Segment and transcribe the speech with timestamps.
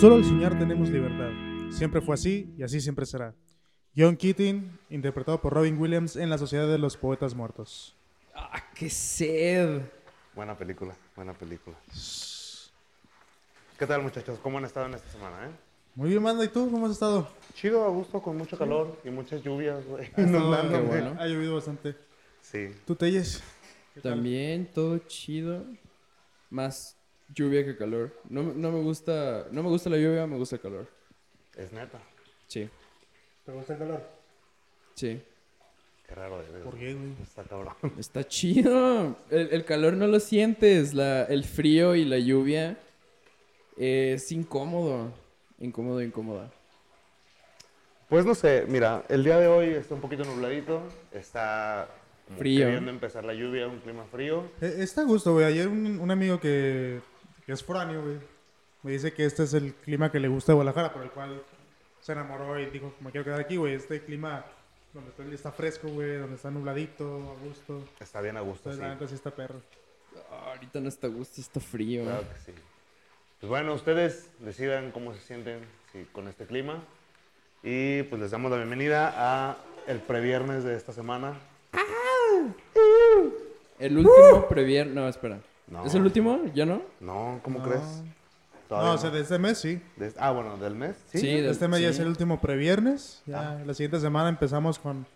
[0.00, 1.30] Solo al soñar tenemos libertad.
[1.70, 3.34] Siempre fue así y así siempre será.
[3.96, 7.94] John Keating, interpretado por Robin Williams en La Sociedad de los Poetas Muertos.
[8.34, 9.82] ¡Ah, qué sed!
[10.34, 11.76] Buena película, buena película.
[13.78, 14.38] ¿Qué tal, muchachos?
[14.42, 15.50] ¿Cómo han estado en esta semana, eh?
[15.94, 17.28] Muy bien, Manda, ¿y tú cómo has estado?
[17.54, 20.10] Chido, a gusto, con mucho calor y muchas lluvias, güey.
[20.16, 21.16] Ha estado- bueno.
[21.18, 21.96] Ha llovido bastante.
[22.40, 22.68] Sí.
[22.86, 23.42] ¿Tú, Telles?
[24.02, 25.64] También todo chido.
[26.48, 26.96] Más
[27.34, 28.12] lluvia que calor.
[28.28, 30.88] No, no me gusta, no me gusta la lluvia, me gusta el calor.
[31.56, 32.00] Es neta.
[32.46, 32.68] Sí,
[33.44, 34.02] ¿Te gusta el calor?
[34.94, 35.22] sí.
[36.06, 36.62] Qué raro de ver.
[36.64, 37.12] ¿Por qué, güey?
[37.22, 37.72] Está cabrón.
[37.96, 39.16] Está chido.
[39.30, 40.92] El, el calor no lo sientes.
[40.92, 42.76] La, el frío y la lluvia
[43.76, 45.12] es incómodo.
[45.60, 46.50] Incómodo, incómoda.
[48.08, 51.88] Pues no sé, mira, el día de hoy está un poquito nubladito, está
[52.36, 52.66] Frío.
[52.66, 54.50] queriendo empezar la lluvia, un clima frío.
[54.60, 55.44] Eh, Está a gusto, güey.
[55.46, 57.00] Ayer un, un amigo que,
[57.44, 58.18] que es foráneo, güey,
[58.82, 61.42] me dice que este es el clima que le gusta de Guadalajara, por el cual
[62.00, 63.74] se enamoró y dijo, me quiero quedar aquí, güey.
[63.74, 64.44] Este clima
[64.94, 67.84] donde está, está fresco, güey, donde está nubladito, a gusto.
[68.00, 68.82] Está bien a gusto, Entonces, sí.
[68.82, 69.60] la neta sí está perro.
[70.30, 72.04] Ah, ahorita no está a gusto, está frío.
[72.04, 72.52] Claro que sí.
[73.40, 75.60] Pues bueno, ustedes decidan cómo se sienten
[75.92, 76.82] sí, con este clima.
[77.62, 81.38] Y pues les damos la bienvenida a el previernes de esta semana.
[83.78, 84.86] El último previer...
[84.86, 85.40] No, espera.
[85.70, 85.86] No.
[85.86, 86.40] ¿Es el último?
[86.54, 86.82] ¿Ya no?
[87.00, 87.64] No, ¿cómo No.
[87.64, 87.82] crees?
[88.68, 89.80] No, o sea, de este mes sí.
[89.96, 90.96] De- ah, bueno, del mes.
[91.10, 91.18] Sí.
[91.18, 93.22] Sí, del- Este mes ya es el último previernes.
[93.26, 95.06] Ya la siguiente semana empezamos con,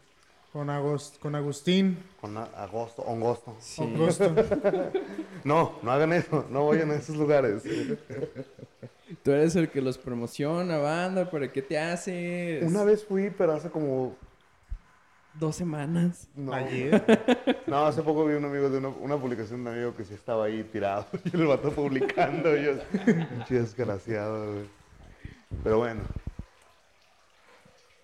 [0.53, 1.99] con, Agos- con Agustín.
[2.21, 3.55] Con a- agosto, agosto.
[3.61, 3.83] Sí.
[3.83, 4.33] Agosto.
[5.45, 7.63] No, no hagan eso, no vayan a esos lugares.
[9.23, 11.31] Tú eres el que los promociona, banda.
[11.31, 12.65] ¿Para qué te haces?
[12.65, 14.17] Una vez fui, pero hace como...
[15.39, 16.29] Dos semanas.
[16.37, 17.63] No, Ayer.
[17.67, 20.15] no hace poco vi un amigo de una, una publicación de un amigo que sí
[20.15, 21.07] estaba ahí tirado.
[21.25, 22.57] Y el vato publicando.
[22.57, 22.73] Y yo,
[23.05, 24.67] pinche desgraciado, güey.
[25.65, 26.03] Pero bueno.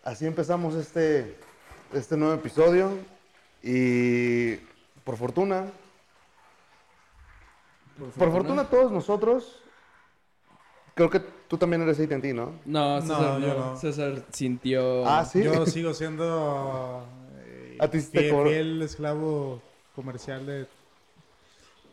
[0.02, 1.36] Así empezamos este,
[1.92, 2.90] este nuevo episodio.
[3.62, 4.56] Y
[5.04, 5.66] por fortuna,
[8.16, 9.62] por fortuna todos nosotros,
[10.94, 12.54] creo que tú también eres AT&T, ¿no?
[12.64, 13.38] No, No, César no.
[13.40, 13.76] yo no.
[13.76, 15.06] César sintió...
[15.06, 15.42] Ah, sí.
[15.42, 17.06] Yo sigo siendo
[17.80, 19.62] A ti sí te fiel esclavo
[19.94, 20.66] comercial de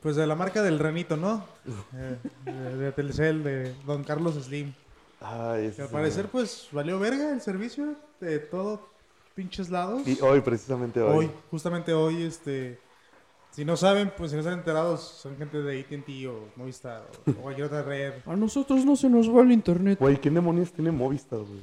[0.02, 1.44] pues de la marca del ranito, ¿no?
[1.96, 4.74] Eh, de, de Telcel, de Don Carlos Slim.
[5.20, 8.88] Ay, Que al parecer pues valió verga el servicio de todo
[9.34, 10.08] pinches lados.
[10.08, 11.26] Y hoy, precisamente hoy.
[11.26, 12.80] hoy, justamente hoy, este
[13.52, 17.32] si no saben, pues si no están enterados, son gente de AT&T o Movistar o,
[17.32, 18.14] o cualquier otra red.
[18.26, 19.98] A nosotros no se nos va el internet.
[20.00, 21.62] Güey, ¿quién demonios tiene Movistar, güey?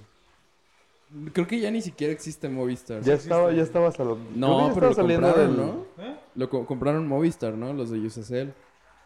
[1.33, 3.03] Creo que ya ni siquiera existe Movistar.
[3.03, 5.67] Ya estaba, ya estaba sal- creo que No, ya pero lo estaba saliendo compraron, del-
[5.67, 5.87] ¿no?
[6.05, 6.17] ¿Eh?
[6.35, 7.73] Lo co- compraron Movistar, ¿no?
[7.73, 8.53] Los de Usacell.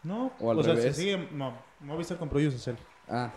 [0.03, 0.95] No, O al sea, revés.
[0.95, 2.77] se sigue, no, Movistar compró Usacell.
[3.07, 3.31] Ah.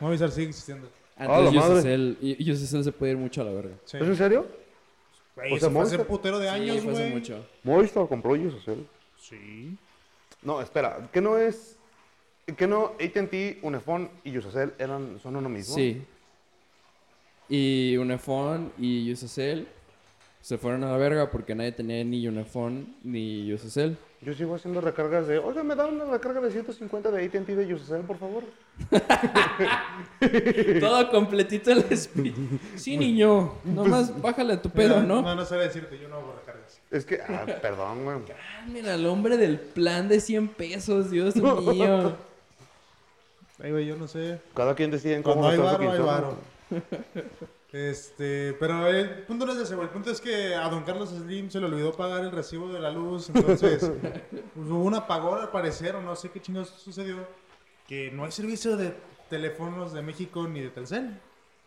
[0.00, 0.88] Movistar sigue existiendo.
[1.16, 1.74] Ah, Entonces la madre.
[1.74, 3.74] Usacell, y- Usacell se puede ir mucho a la verga.
[3.84, 3.96] Sí.
[3.98, 4.46] ¿Es en serio?
[5.36, 7.10] Güey, O sea, fue hace Movistar- putero de años, sí, hace güey.
[7.12, 7.44] mucho.
[7.62, 8.86] Movistar compró Usacell.
[9.18, 9.76] Sí.
[10.42, 11.76] No, espera, ¿qué no es?
[12.56, 15.74] ¿Qué no AT&T, Unifón y Usacell eran, son uno mismo?
[15.74, 16.02] Sí.
[17.48, 19.68] Y Unifón y Usacell
[20.40, 23.96] se fueron a la verga porque nadie tenía ni Unifón ni Usacell.
[24.20, 27.74] Yo sigo haciendo recargas de, oiga, ¿me dan una recarga de 150 de AT&T de
[27.74, 28.44] Usacell, por favor?
[30.80, 32.34] Todo completito el speed.
[32.76, 33.54] Sí, niño.
[33.64, 35.20] Nomás bájale a tu pedo, ¿no?
[35.20, 36.80] No, no sé decirte, yo no hago recargas.
[36.90, 38.16] Es que, ah, perdón, güey.
[38.30, 42.16] Ah, mira, el hombre del plan de 100 pesos, Dios mío.
[43.62, 44.40] Ay, güey, yo no sé.
[44.54, 46.53] Cada quien decide en cómo Cuando hay varo, hay varo.
[47.72, 49.88] Este, pero el punto no es ese, güey.
[49.88, 52.78] El punto es que a don Carlos Slim se le olvidó pagar el recibo de
[52.78, 53.30] la luz.
[53.34, 57.16] Entonces, pues, hubo un apagón al parecer, o no sé qué chingados sucedió.
[57.88, 58.94] Que no hay servicio de
[59.28, 61.18] teléfonos de México ni de Telcel.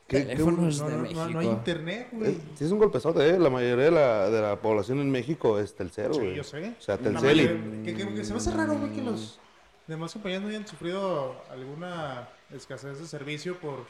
[0.08, 1.26] ¿Qué- qué- Teléfonos No, de no, no, México.
[1.28, 2.32] no hay internet, güey.
[2.32, 3.38] Eh, Sí, es un golpezote, ¿eh?
[3.38, 6.36] La mayoría de la, de la población en México es Telcel, Sí, güey.
[6.36, 6.74] yo sé.
[6.80, 7.84] O sea, Telcel y...
[7.84, 9.42] que, que- que se me hace raro, güey, que los
[9.88, 13.86] demás compañías no hayan sufrido alguna escasez de servicio por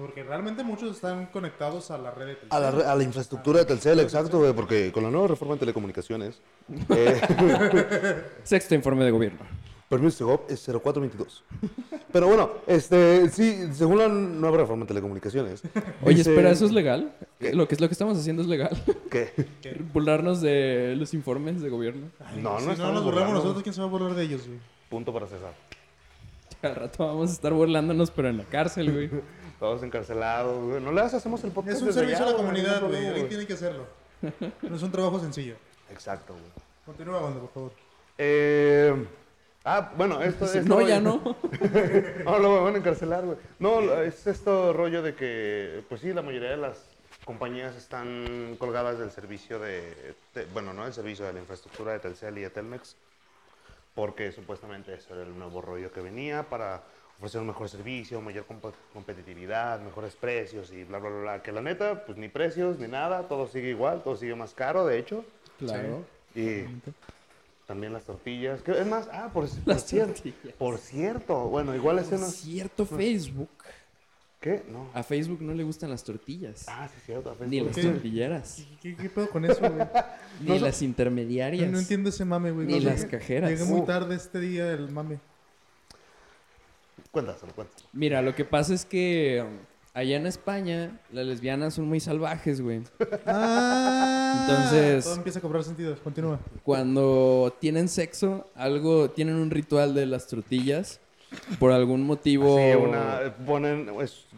[0.00, 2.48] porque realmente muchos están conectados a la red de Telcel.
[2.56, 5.54] A la, re- a la infraestructura de Telcel, exacto, güey, porque con la nueva reforma
[5.54, 6.40] en telecomunicaciones,
[6.90, 9.40] eh, Sexto informe de gobierno.
[9.88, 11.44] permiso Segov es 0422.
[12.12, 15.62] Pero bueno, este, sí, según la nueva reforma en telecomunicaciones.
[16.02, 17.12] Oye, dice- espera, ¿eso es legal?
[17.52, 18.82] Lo que, es lo que estamos haciendo es legal.
[19.10, 19.32] ¿Qué?
[19.92, 22.08] Burlarnos de los informes de gobierno.
[22.42, 24.58] No, no si no nos burlamos nosotros, ¿quién se va a burlar de ellos, güey?
[24.88, 25.54] Punto para César.
[26.62, 29.10] Al rato vamos a estar burlándonos, pero en la cárcel, güey.
[29.60, 30.82] Todos encarcelados, güey.
[30.82, 33.06] No le hacemos el podcast Es un servicio a la comunidad, güey.
[33.06, 33.84] Alguien tiene que hacerlo.
[34.62, 35.54] No es un trabajo sencillo.
[35.90, 36.44] Exacto, güey.
[36.86, 37.72] Continúa, Wanda, por favor.
[38.18, 39.06] Eh,
[39.62, 40.64] Ah, bueno, esto es.
[40.64, 41.20] no, ya no.
[42.24, 43.36] no, lo van a encarcelar, güey.
[43.58, 46.78] No, es esto rollo de que, pues sí, la mayoría de las
[47.26, 51.98] compañías están colgadas del servicio de, de- bueno, no del servicio de la infraestructura de
[51.98, 52.96] Telcel y de Telmex,
[53.94, 56.82] porque supuestamente eso era el nuevo rollo que venía para
[57.20, 61.42] ofrecer un mejor servicio, mayor comp- competitividad, mejores precios y bla, bla, bla, bla.
[61.42, 64.86] Que la neta, pues ni precios ni nada, todo sigue igual, todo sigue más caro,
[64.86, 65.24] de hecho.
[65.58, 66.04] Claro.
[66.34, 66.62] Y
[67.66, 68.62] también las tortillas.
[68.62, 70.54] que Es más, ah, por, por Las cierto, tortillas.
[70.58, 72.26] por cierto, bueno, igual ese no...
[72.26, 73.48] Cierto Facebook.
[74.40, 74.62] ¿Qué?
[74.72, 74.88] No.
[74.94, 76.64] A Facebook no le gustan las tortillas.
[76.66, 77.30] Ah, sí, cierto.
[77.30, 77.66] a Ni Facebook.
[77.66, 77.82] las qué?
[77.92, 78.66] tortilleras.
[78.80, 79.86] ¿Qué, qué pedo con eso, güey?
[80.40, 81.70] Ni las intermediarias.
[81.70, 82.66] no entiendo ese mame, güey.
[82.66, 83.50] Ni las cajeras.
[83.50, 83.84] Llegué muy Uh.
[83.84, 85.18] tarde este día el mame.
[87.10, 87.88] Cuéntaselo, cuéntaselo.
[87.92, 89.58] Mira, lo que pasa es que um,
[89.94, 92.82] allá en España las lesbianas son muy salvajes, güey.
[93.26, 95.96] Ah, Entonces- Todo empieza a cobrar sentido.
[96.02, 96.38] Continúa.
[96.62, 101.00] Cuando tienen sexo, algo, tienen un ritual de las tortillas.
[101.60, 102.56] Por algún motivo.
[102.58, 103.88] Sí, una, ponen,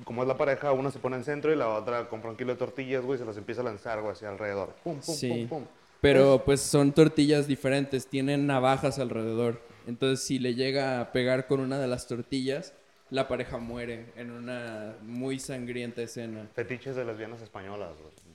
[0.05, 2.53] como es la pareja, una se pone en centro y la otra compra un kilo
[2.53, 4.75] de tortillas, güey, y se las empieza a lanzar, güey, hacia alrededor.
[4.85, 5.47] Pum, pum, Sí.
[5.49, 5.65] pum, pum.
[6.03, 9.63] Pero pues son tortillas diferentes, tienen navajas alrededor.
[9.87, 12.75] Entonces si le llega a pegar con una de las tortillas,
[13.11, 16.49] la pareja muere en una muy sangrienta escena.
[16.55, 18.33] Fetiches de lesbianas españolas, güey.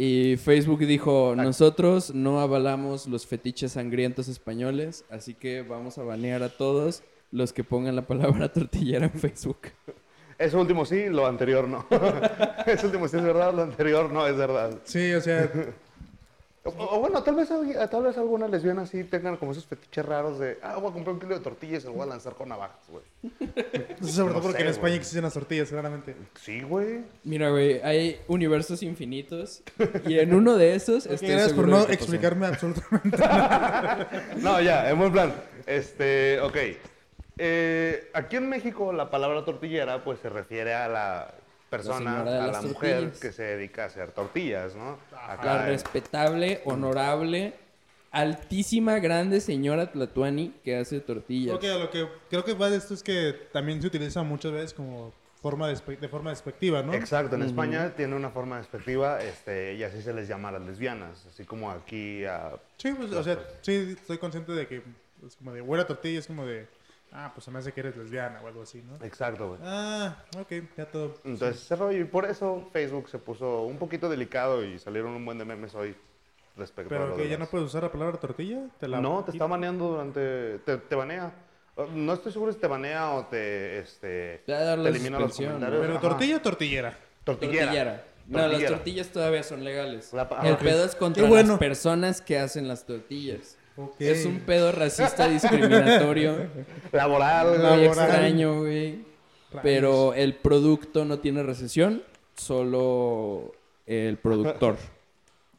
[0.00, 6.44] Y Facebook dijo, nosotros no avalamos los fetiches sangrientos españoles, así que vamos a banear
[6.44, 7.02] a todos
[7.32, 9.72] los que pongan la palabra tortillera en Facebook.
[10.38, 11.84] Eso último sí, lo anterior no.
[12.66, 14.78] Eso último sí es verdad, lo anterior no es verdad.
[14.84, 15.50] Sí, o sea,
[16.76, 17.48] O, o bueno, tal vez,
[17.90, 21.14] tal vez algunas lesbianas sí tengan como esos fetiches raros de, ah, voy a comprar
[21.14, 23.04] un kilo de tortillas y se lo voy a lanzar con navajas, güey.
[24.00, 24.96] eso sobre todo No porque sé, en España güey.
[24.96, 26.14] existen las tortillas, claramente.
[26.40, 27.00] Sí, güey.
[27.24, 29.62] Mira, güey, hay universos infinitos
[30.06, 33.16] y en uno de esos estoy Gracias por no explicarme absolutamente.
[34.38, 35.32] No, ya, en buen plan.
[35.66, 36.56] Este, ok.
[37.40, 41.34] Eh, aquí en México la palabra tortillera pues se refiere a la
[41.68, 43.20] persona, a la mujer tortillas.
[43.20, 44.98] que se dedica a hacer tortillas, ¿no?
[45.12, 47.54] La respetable, honorable,
[48.10, 51.56] altísima, grande señora Tlatuani que hace tortillas.
[51.56, 54.74] Ok, lo que creo que va de esto es que también se utiliza muchas veces
[54.74, 56.94] como forma de forma despectiva, ¿no?
[56.94, 60.62] Exacto, en España tiene una forma despectiva este, y así se les llama a las
[60.62, 62.56] lesbianas, así como aquí a...
[62.76, 64.82] Sí, pues, o sea, sí, estoy consciente de que
[65.26, 66.66] es como de buena tortilla, es como de,
[67.18, 69.04] ah, pues se me hace que eres lesbiana o algo así, ¿no?
[69.04, 69.60] Exacto, güey.
[69.64, 71.14] Ah, ok, ya todo.
[71.24, 75.24] Entonces, ese rollo, y por eso Facebook se puso un poquito delicado y salieron un
[75.24, 75.94] buen de memes hoy
[76.56, 79.24] respecto a Pero lo que ya no puedes usar la palabra tortilla, te la No,
[79.24, 80.58] te está baneando durante.
[80.60, 81.32] Te, te banea.
[81.76, 83.78] Uh, No estoy seguro si te banea o te.
[83.80, 85.80] Este, Te va a dar te la elimina los suspensión, comentarios.
[85.82, 86.08] Pero Ajá.
[86.08, 86.98] tortilla o tortillera.
[87.24, 87.64] Tortillera.
[87.66, 88.04] Tortillera.
[88.26, 88.76] No, las Tortillera.
[88.76, 90.12] tortillas todavía son legales.
[90.12, 90.60] La pa- El ah, ok.
[90.60, 91.50] pedo es contra Qué bueno.
[91.50, 93.56] las personas que hacen las tortillas.
[93.98, 96.36] Es un pedo racista discriminatorio.
[96.92, 97.48] Laboral.
[97.50, 97.84] Muy Laboral.
[97.84, 99.04] extraño, güey.
[99.62, 102.02] Pero el producto no tiene recesión,
[102.36, 103.52] solo
[103.86, 104.76] el productor.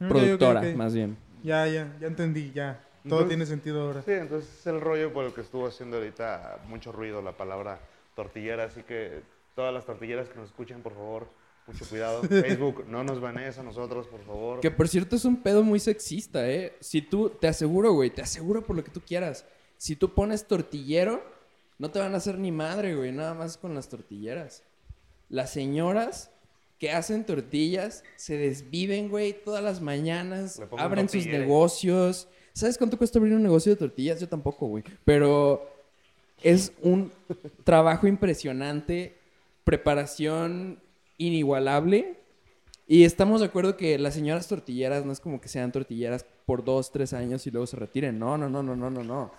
[0.02, 1.18] Ok, Productora, más bien.
[1.42, 2.80] Ya, ya, ya entendí, ya.
[2.80, 4.00] Todo Entonces- tiene sentido ahora.
[4.00, 7.78] Sí, entonces es el rollo por el que estuvo haciendo ahorita mucho ruido la palabra
[8.16, 8.64] tortillera.
[8.64, 9.20] Así que
[9.54, 11.26] todas las tortilleras que nos escuchen, por favor,
[11.70, 12.22] mucho cuidado.
[12.28, 14.60] Facebook, no nos banees a nosotros, por favor.
[14.60, 16.74] Que por cierto es un pedo muy sexista, ¿eh?
[16.80, 19.44] Si tú, te aseguro, güey, te aseguro por lo que tú quieras.
[19.76, 21.22] Si tú pones tortillero,
[21.78, 24.62] no te van a hacer ni madre, güey, nada más con las tortilleras.
[25.28, 26.30] Las señoras
[26.78, 32.28] que hacen tortillas se desviven, güey, todas las mañanas, abren sus negocios.
[32.52, 34.20] ¿Sabes cuánto cuesta abrir un negocio de tortillas?
[34.20, 34.82] Yo tampoco, güey.
[35.04, 35.70] Pero
[36.42, 37.12] es un
[37.64, 39.16] trabajo impresionante,
[39.64, 40.80] preparación
[41.20, 42.16] inigualable.
[42.88, 46.64] Y estamos de acuerdo que las señoras tortilleras no es como que sean tortilleras por
[46.64, 48.18] dos, tres años y luego se retiren.
[48.18, 49.30] No, no, no, no, no, no, no.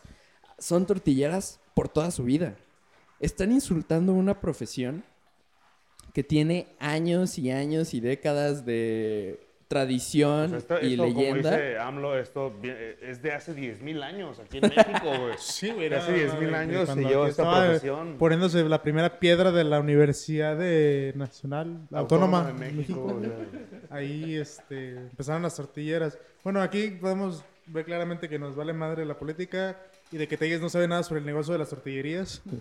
[0.57, 2.55] Son tortilleras por toda su vida.
[3.19, 5.03] Están insultando una profesión
[6.13, 9.39] que tiene años y años y décadas de
[9.71, 11.51] tradición Pues esto, y esto, como leyenda.
[11.51, 12.53] dice AMLO, esto
[13.01, 15.33] es de hace 10.000 años aquí en México, güey.
[15.39, 15.87] Sí, güey.
[15.89, 18.17] De hace no, 10.000 de- de años se aquí esta profesión.
[18.17, 23.13] Poniéndose la primera piedra de la Universidad de Nacional Autónoma, de de México.
[23.19, 23.35] México.
[23.89, 26.17] Ahí este, empezaron las tortilleras.
[26.43, 29.77] Bueno, aquí podemos ver claramente que nos vale madre la política
[30.11, 32.41] y de que Telles no sabe nada sobre el negocio de las tortillerías.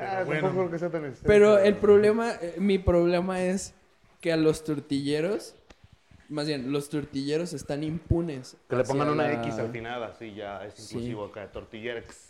[0.00, 0.42] Ah, bueno.
[0.42, 1.12] tampoco creo que sea tan.
[1.24, 3.74] Pero el problema, eh, mi problema es
[4.20, 5.54] que a los tortilleros,
[6.28, 8.56] más bien, los tortilleros están impunes.
[8.68, 10.94] Que le pongan una la- X al final, así ya es Sí.
[10.96, 11.50] inclusivo acá.
[11.50, 12.28] Tortillerex.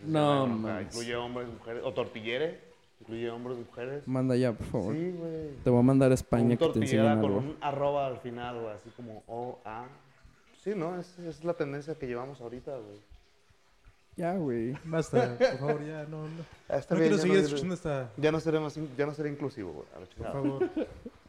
[0.00, 0.86] No, mames.
[0.94, 1.82] Incluye hombres, mujeres.
[1.84, 2.60] O tortillere.
[3.00, 4.06] Incluye hombres, mujeres.
[4.06, 4.94] Manda ya, por favor.
[4.94, 5.48] Sí, güey.
[5.64, 7.38] Te voy a mandar a Un España que te tortillera con algo.
[7.38, 8.74] un arroba al final, güey.
[8.74, 9.86] Así como O, A.
[10.62, 10.98] Sí, ¿no?
[11.00, 12.98] Es, es la tendencia que llevamos ahorita, güey.
[14.16, 14.74] Ya, güey.
[14.84, 16.44] Basta, por favor, ya, no, no.
[16.68, 18.10] Ah, está no bien, quiero ya seguir no- escuchando esta...
[18.18, 19.86] Ya no seré, más, ya no seré inclusivo, güey.
[20.18, 20.70] Por favor.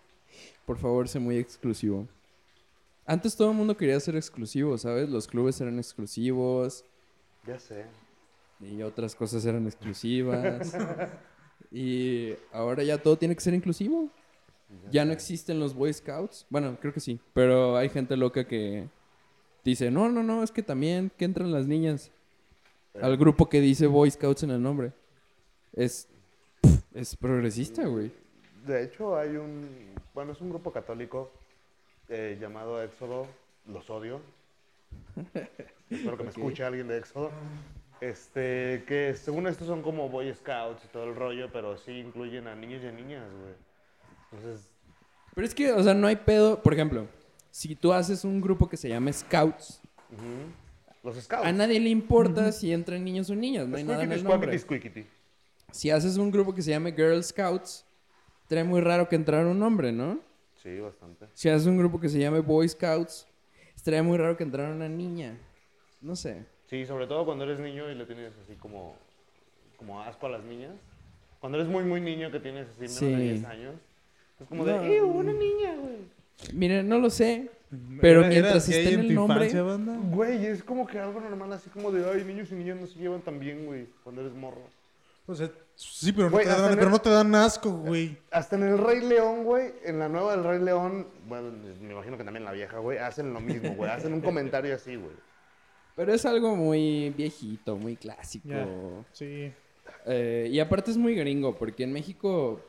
[0.66, 2.08] Por favor, sé muy exclusivo.
[3.06, 5.10] Antes todo el mundo quería ser exclusivo, ¿sabes?
[5.10, 6.86] Los clubes eran exclusivos
[7.46, 7.86] Ya sé.
[8.60, 10.76] y otras cosas eran exclusivas.
[11.72, 14.10] y ahora ya todo tiene que ser inclusivo.
[14.90, 16.46] Ya no existen los Boy Scouts.
[16.50, 17.20] Bueno, creo que sí.
[17.34, 18.88] Pero hay gente loca que
[19.66, 22.10] dice, no, no, no, es que también que entran las niñas
[23.02, 24.94] al grupo que dice Boy Scouts en el nombre.
[25.74, 26.08] Es,
[26.94, 28.12] es progresista, güey.
[28.66, 29.94] De hecho, hay un.
[30.14, 31.32] Bueno, es un grupo católico
[32.10, 33.28] eh, llamado Éxodo.
[33.68, 34.22] Los odio.
[35.90, 37.32] Espero que me escuche alguien de Éxodo.
[38.02, 42.48] Este, que según esto son como Boy Scouts y todo el rollo, pero sí incluyen
[42.48, 43.54] a niños y a niñas, güey.
[44.32, 44.72] Entonces,
[45.36, 46.62] Pero es que, o sea, no hay pedo.
[46.62, 47.08] Por ejemplo,
[47.52, 49.82] si tú haces un grupo que se llama Scouts,
[51.04, 51.46] los Scouts.
[51.46, 54.60] a nadie le importa si entran niños o niñas, no hay nada en el nombre.
[55.72, 57.86] Si haces un grupo que se llame Girl Scouts,
[58.52, 60.20] trae muy raro que entrara un hombre, ¿no?
[60.62, 61.26] Sí, bastante.
[61.34, 63.26] Si haces un grupo que se llame Boy Scouts,
[63.74, 65.38] estaría muy raro que entrara una niña.
[66.02, 66.44] No sé.
[66.70, 68.96] Sí, sobre todo cuando eres niño y le tienes así como,
[69.78, 70.74] como asco a las niñas.
[71.40, 73.06] Cuando eres muy, muy niño que tienes así menos Sí.
[73.06, 73.76] de 10 años.
[74.42, 74.82] Es como No.
[74.82, 75.96] de, ¡eh, una niña, güey!
[76.54, 77.50] Miren, no lo sé.
[78.02, 79.98] Pero ¿Era- mientras esté en el tu nombre- banda?
[80.12, 83.00] Güey, es como que algo normal, así como de, ay, niños y niñas no se
[83.00, 84.62] llevan tan bien, güey, cuando eres morro.
[85.26, 88.18] O sea, sí, pero no, te dan, en pero el- no te dan asco, güey.
[88.32, 91.52] Hasta en el Rey León, güey, en la nueva del Rey León, bueno,
[91.82, 94.96] me imagino que también la vieja, güey, hacen lo mismo, güey, hacen un comentario así,
[94.96, 95.16] güey.
[95.96, 98.48] Pero es algo muy viejito, muy clásico.
[98.50, 98.68] Ya.
[99.12, 99.52] Sí.
[100.06, 102.62] Eh, y aparte es muy gringo, porque en México,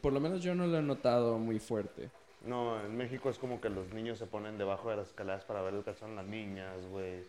[0.00, 2.10] por lo menos yo no lo he notado muy fuerte.
[2.46, 5.62] No, en México es como que los niños se ponen debajo de las escaleras para
[5.62, 7.24] ver el calzón las niñas, güey.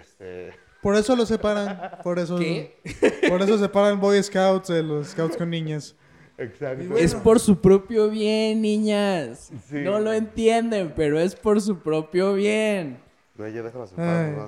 [0.00, 1.98] Este, Por eso los separan.
[2.02, 2.76] Por eso, ¿Qué?
[3.28, 5.94] por eso separan Boy Scouts de los Scouts con niñas.
[6.38, 6.84] exacto.
[6.88, 9.50] Bueno, Es por su propio bien, niñas.
[9.68, 9.76] Sí.
[9.80, 13.00] No lo entienden, pero es por su propio bien.
[13.38, 13.46] Ya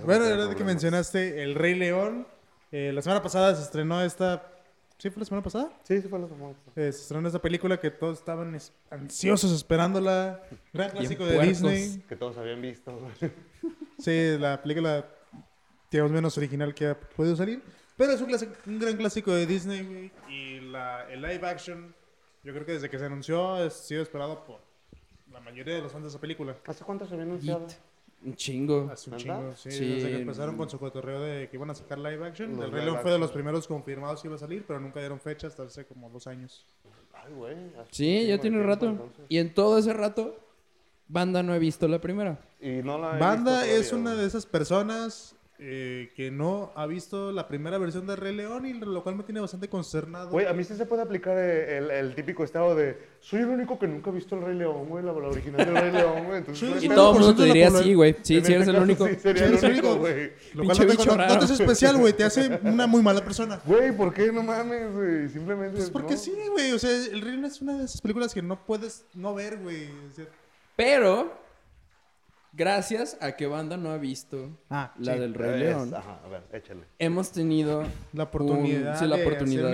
[0.05, 2.27] bueno, ahora de que mencionaste El Rey León,
[2.71, 4.51] eh, la semana pasada se estrenó esta...
[4.99, 5.71] ¿Sí fue la semana pasada?
[5.83, 6.87] Sí, sí fue la semana pasada.
[6.87, 10.41] Eh, se estrenó esta película que todos estaban es- ansiosos esperándola.
[10.73, 11.41] Gran clásico de.
[11.41, 12.05] Disney.
[12.09, 12.97] Que todos habían visto.
[13.99, 15.05] Sí, la película,
[15.91, 17.63] digamos, menos original que ha podido salir.
[17.97, 18.31] Pero es un,
[18.67, 20.13] un gran clásico de Disney, güey.
[20.29, 21.95] Y la, el live action,
[22.43, 24.61] yo creo que desde que se anunció ha sido esperado por
[25.33, 26.57] la mayoría de los fans de esa película.
[26.67, 27.67] ¿Hace cuánto se había anunciado?
[27.67, 27.73] It.
[28.27, 28.89] Un chingo.
[28.91, 29.39] Hace un ¿Verdad?
[29.41, 29.89] chingo, sí, Sí.
[29.97, 32.57] Desde que empezaron con su cotorreo de que iban a sacar live action.
[32.57, 34.99] Los el Rey León fue de los primeros confirmados que iba a salir, pero nunca
[35.01, 36.67] dieron fecha hasta hace como dos años.
[37.13, 37.57] Ay, güey.
[37.91, 38.87] Sí, un ya tiene tiempo, rato.
[38.89, 39.27] entonces.
[39.29, 40.41] Y en todo ese rato,
[41.07, 42.39] banda no he visto la primera.
[42.61, 44.23] Y no la he Banda visto es todavía, una güey.
[44.23, 48.73] de esas personas eh, que no ha visto la primera versión de Rey León y
[48.73, 50.31] lo cual me tiene bastante concernado.
[50.31, 53.47] Güey, a mí sí se puede aplicar eh, el, el típico estado de soy el
[53.49, 56.25] único que nunca ha visto el Rey León, güey, la, la original del Rey León,
[56.25, 56.39] güey.
[56.39, 57.89] Entonces, Y no, todo el mundo te diría población.
[57.89, 58.17] sí, güey.
[58.23, 59.07] Sí, en sí eres el único.
[59.07, 60.33] Sí, sería el eres el único, güey.
[60.55, 62.13] Lo cual no te, no- no te hace especial, güey.
[62.13, 63.61] Te hace una muy mala persona.
[63.65, 65.29] Güey, ¿por qué no mames, güey?
[65.29, 65.77] Simplemente.
[65.77, 66.19] Pues porque no.
[66.21, 66.73] sí, güey.
[66.73, 69.59] O sea, El Rey León es una de esas películas que no puedes no ver,
[69.59, 69.85] güey.
[70.11, 70.27] O sea,
[70.77, 71.33] Pero,
[72.57, 75.21] gracias a que banda no ha visto Ah, la sí.
[75.21, 76.83] del Rey Es- León, Ajá, a ver, échale.
[76.99, 79.71] hemos tenido La oportunidad, un- sí, la de hacer un de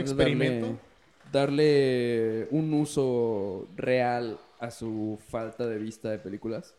[1.32, 6.74] darle un uso real a su falta de vista de películas.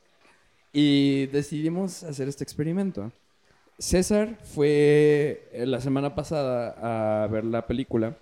[0.74, 3.12] Y decidimos hacer este experimento.
[3.78, 8.16] César fue eh, la semana pasada a ver la película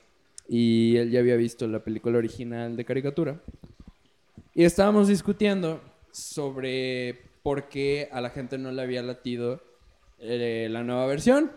[0.47, 3.39] y él ya había visto la película original de caricatura.
[4.55, 5.81] Y estábamos discutiendo
[6.11, 9.59] sobre por qué a la gente no le había latido
[10.19, 11.51] eh, la nueva versión.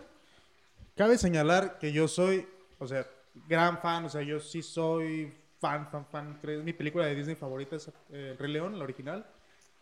[0.95, 2.47] Cabe señalar que yo soy,
[2.79, 3.05] o sea,
[3.47, 4.03] gran fan.
[4.05, 6.39] O sea, yo sí soy fan, fan, fan.
[6.63, 9.23] Mi película de Disney favorita, es eh, Rey León, la original.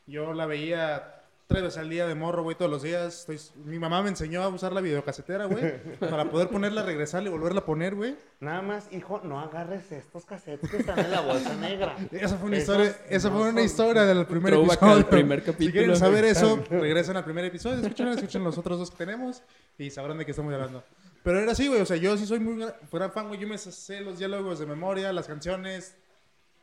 [0.05, 1.20] Yo la veía
[1.51, 3.27] tres veces al día de morro, güey, todos los días.
[3.27, 5.63] Estoy- mi mamá me enseñó a usar la videocasetera, güey,
[5.99, 8.15] para poder ponerla, regresarla y volverla a poner, güey.
[8.39, 11.95] Nada más, hijo, no agarres estos cassettes que están en la bolsa negra.
[12.11, 14.93] Esa fue una Esos historia, esa no fue una son- historia del primer episodio.
[14.93, 15.71] al primer Si capítulo.
[15.73, 19.43] quieren saber eso, regresen al primer episodio, escuchen, escuchen los otros dos que tenemos
[19.77, 20.83] y sabrán de qué estamos hablando.
[21.23, 23.57] Pero era así, güey, o sea, yo sí soy muy gran fan, güey, yo me
[23.57, 25.95] sé los diálogos de memoria, las canciones,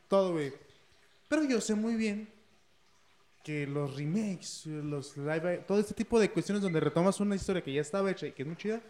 [0.09, 0.53] todo, güey.
[1.29, 2.29] Pero yo sé muy bien
[3.49, 7.73] que los remakes, los live, todo este tipo de cuestiones donde retomas una historia que
[7.73, 8.83] ya estaba hecha y que es muy chida,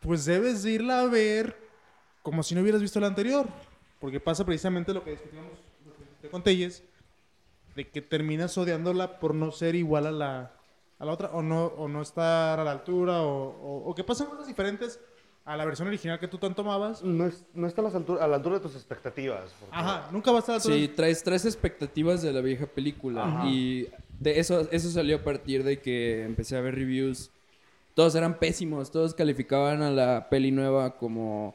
[0.00, 1.56] pues debes de irla a ver
[2.24, 3.46] como si no hubieras visto la anterior.
[4.00, 5.52] Porque pasa precisamente lo que discutimos
[5.84, 6.82] discutí con Telles,
[7.76, 10.52] de que terminas odiándola por no ser igual a la,
[10.98, 14.02] a la otra, o no, o no estar a la altura, o, o, o que
[14.02, 14.98] pasen cosas diferentes
[15.46, 17.02] a la versión original que tú tan tomabas.
[17.02, 19.52] No, es- no está a, las altura- a la altura de tus expectativas.
[19.60, 20.76] porque- Ajá, nunca va a estar a la altura.
[20.76, 23.24] Sí, traes tres expectativas de la vieja película.
[23.24, 23.46] Ajá.
[23.46, 23.88] Y
[24.18, 27.30] de eso, eso salió a partir de que empecé a ver reviews.
[27.94, 31.54] Todos eran pésimos, todos calificaban a la peli nueva como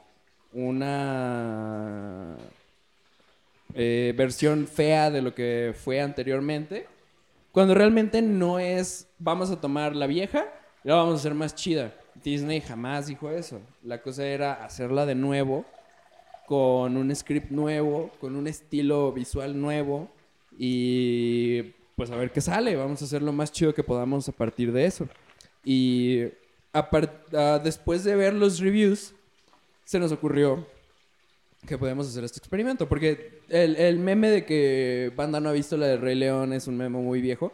[0.53, 2.35] una
[3.73, 6.87] eh, versión fea de lo que fue anteriormente.
[7.51, 10.45] Cuando realmente no es, vamos a tomar la vieja
[10.83, 11.93] y la vamos a hacer más chida.
[12.23, 13.61] Disney jamás dijo eso.
[13.83, 15.65] La cosa era hacerla de nuevo
[16.45, 20.09] con un script nuevo, con un estilo visual nuevo
[20.57, 21.61] y
[21.95, 22.75] pues a ver qué sale.
[22.75, 25.07] Vamos a hacer lo más chido que podamos a partir de eso.
[25.63, 26.23] Y
[27.63, 29.13] después de ver los reviews,
[29.85, 30.65] se nos ocurrió
[31.67, 32.89] que podemos hacer este experimento.
[32.89, 36.67] Porque el, el meme de que Banda no ha visto la de Rey León es
[36.67, 37.53] un meme muy viejo.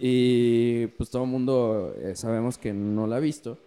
[0.00, 3.58] Y pues todo el mundo eh, sabemos que no la ha visto.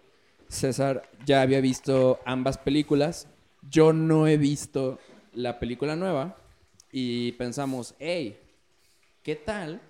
[0.48, 3.28] César ya había visto ambas películas.
[3.70, 4.98] Yo no he visto
[5.32, 6.36] la película nueva.
[6.90, 8.38] Y pensamos, hey,
[9.22, 9.80] ¿qué tal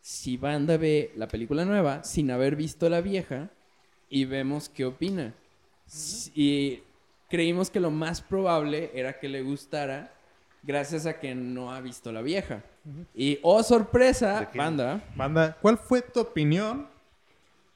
[0.00, 3.50] si Banda ve la película nueva sin haber visto la vieja
[4.08, 5.34] y vemos qué opina?
[6.34, 6.82] Y
[7.28, 10.12] creímos que lo más probable era que le gustara
[10.62, 12.62] gracias a que no ha visto la vieja.
[13.14, 14.50] Y, oh ¿De sorpresa?
[14.54, 16.88] Banda, Banda, ¿cuál fue tu opinión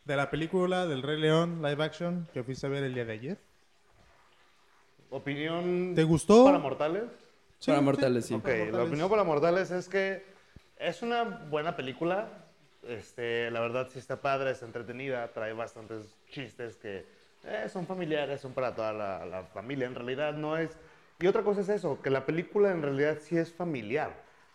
[0.04, 3.12] de la película del Rey León live action que fuiste a ver el día de
[3.12, 3.38] ayer?
[5.10, 6.44] ¿Opinión ¿Te gustó?
[6.44, 7.04] para mortales?
[7.58, 8.34] Sí, Para mortales, sí.
[8.34, 8.88] Ok, para la mortales.
[8.88, 10.24] opinión para mortales es que
[10.78, 12.28] es una buena película.
[12.88, 17.06] Este, la verdad sí está padre, está entretenida, trae bastantes chistes que
[17.44, 19.86] eh, son familiares, son para toda la, la familia.
[19.86, 20.70] En realidad no es...
[21.20, 24.12] Y otra cosa es eso, que la película en realidad sí es familiar.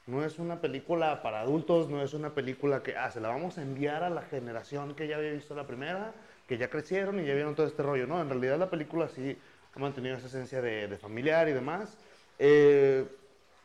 [0.08, 3.58] No es una película para adultos, no es una película que, ah, se la vamos
[3.58, 6.14] a enviar a la generación que ya había visto la primera,
[6.48, 8.08] que ya crecieron y ya vieron todo este rollo.
[8.08, 9.38] No, en realidad la película sí
[9.76, 11.98] ha mantenido esa esencia de, de familiar y demás.
[12.40, 13.06] Eh,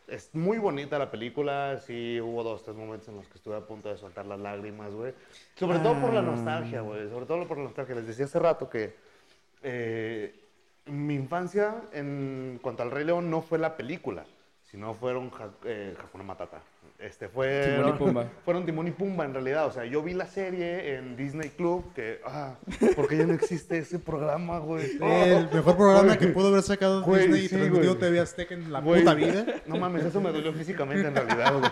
[0.08, 3.60] es muy bonita la película, sí hubo dos, tres momentos en los que estuve a
[3.60, 5.14] punto de soltar las lágrimas, güey.
[5.54, 7.94] Sobre todo por la nostalgia, güey, sobre todo por la nostalgia.
[7.94, 8.94] Les decía hace rato que
[9.62, 10.34] eh,
[10.86, 14.24] mi infancia en cuanto al Rey León no fue la película,
[14.72, 16.60] sino fueron Ja- eh, Hakuna Matata.
[16.98, 18.26] Este fue Timón y Pumba.
[18.44, 21.92] Fueron Timón y Pumba en realidad, o sea, yo vi la serie en Disney Club
[21.94, 22.54] que ah,
[22.96, 24.90] porque ya no existe ese programa, güey.
[25.02, 26.18] El mejor programa Güey.
[26.18, 28.00] que pudo haber sacado Güey, Disney y sí, transmitido güey.
[28.08, 29.46] TV Azteca en la Güey, puta vida.
[29.66, 31.70] No mames, eso me dolió físicamente en realidad, güey.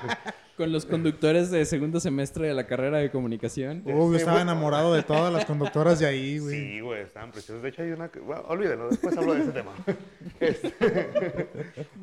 [0.61, 3.81] Con los conductores de segundo semestre de la carrera de comunicación.
[3.87, 6.55] Uy, yo estaba enamorado de todas las conductoras de ahí, güey.
[6.55, 7.63] Sí, güey, estaban preciosos.
[7.63, 8.21] De hecho, hay una que.
[8.21, 9.73] Bueno, olvídenlo, después hablo de ese tema.
[10.39, 10.71] Este,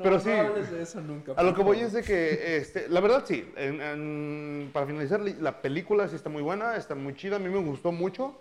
[0.02, 1.34] Pero sí, hables de eso nunca.
[1.36, 5.20] a lo que voy es de que, este, la verdad sí, en- en- para finalizar,
[5.20, 8.40] li- la película sí está muy buena, está muy chida, a mí me gustó mucho.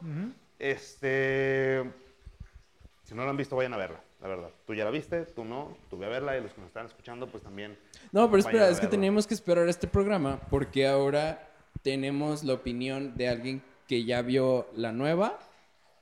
[0.59, 1.85] Este.
[3.05, 4.51] Si no la han visto, vayan a verla, la verdad.
[4.67, 6.87] Tú ya la viste, tú no, tú ve a verla y los que nos están
[6.87, 7.79] escuchando, pues también.
[8.13, 11.49] No, pero espera, es que teníamos que esperar este programa porque ahora
[11.83, 15.39] tenemos la opinión de alguien que ya vio la nueva,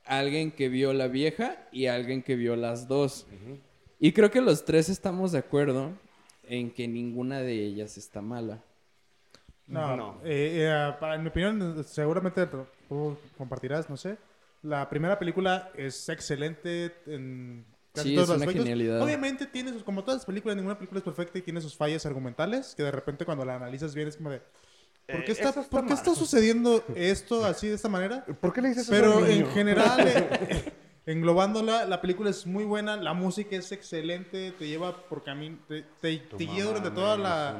[0.05, 3.27] alguien que vio la vieja y alguien que vio las dos.
[3.99, 5.91] Y creo que los tres estamos de acuerdo
[6.43, 8.61] en que ninguna de ellas está mala.
[9.67, 10.21] No, No.
[10.23, 14.17] eh, eh, para, en mi opinión, seguramente tú compartirás, no sé.
[14.61, 17.65] La primera película es excelente en
[17.95, 18.65] casi Sí, todos es los una aspectos.
[18.65, 19.01] genialidad.
[19.01, 22.05] Obviamente tiene sus, como todas las películas, ninguna película es perfecta y tiene sus fallas
[22.05, 24.41] argumentales que de repente cuando la analizas bien es como de
[25.07, 28.25] ¿por Eh, qué está, eso está ¿por qué está sucediendo esto así de esta manera?
[28.41, 30.73] ¿Por qué le dices eso Pero al en general, eh,
[31.05, 35.83] englobándola, la película es muy buena, la música es excelente, te lleva por camino, te,
[36.01, 37.53] te, te mamá guía durante toda la,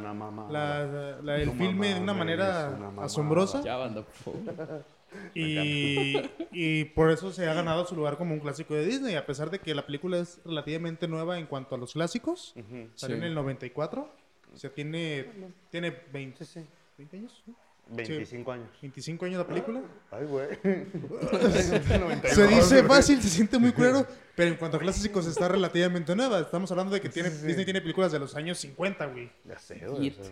[0.50, 3.64] la- la- el Tu filme de una manera una asombrosa.
[3.64, 4.86] Ya, banda, por favor.
[5.34, 6.16] Y,
[6.52, 9.50] y por eso se ha ganado su lugar como un clásico de Disney, a pesar
[9.50, 12.54] de que la película es relativamente nueva en cuanto a los clásicos.
[12.56, 12.90] Ujú.
[12.96, 13.22] Salió Sí.
[13.22, 14.10] en el 94,
[14.54, 15.26] o sea, tiene,
[15.70, 16.66] tiene 20, Sí, sí.
[16.98, 17.56] 20 años, ¿no?
[17.88, 18.70] 25 años.
[18.82, 19.82] 25 años la película.
[20.10, 20.48] Ay, güey.
[22.34, 26.40] Se dice fácil, se siente muy culero, pero en cuanto a clásicos está relativamente nueva.
[26.40, 27.48] Estamos hablando de que tiene, sí, sí.
[27.48, 29.30] Disney tiene películas de los años 50, güey.
[29.48, 30.08] Ya sé, güey.
[30.08, 30.20] It.
[30.20, 30.32] o sea,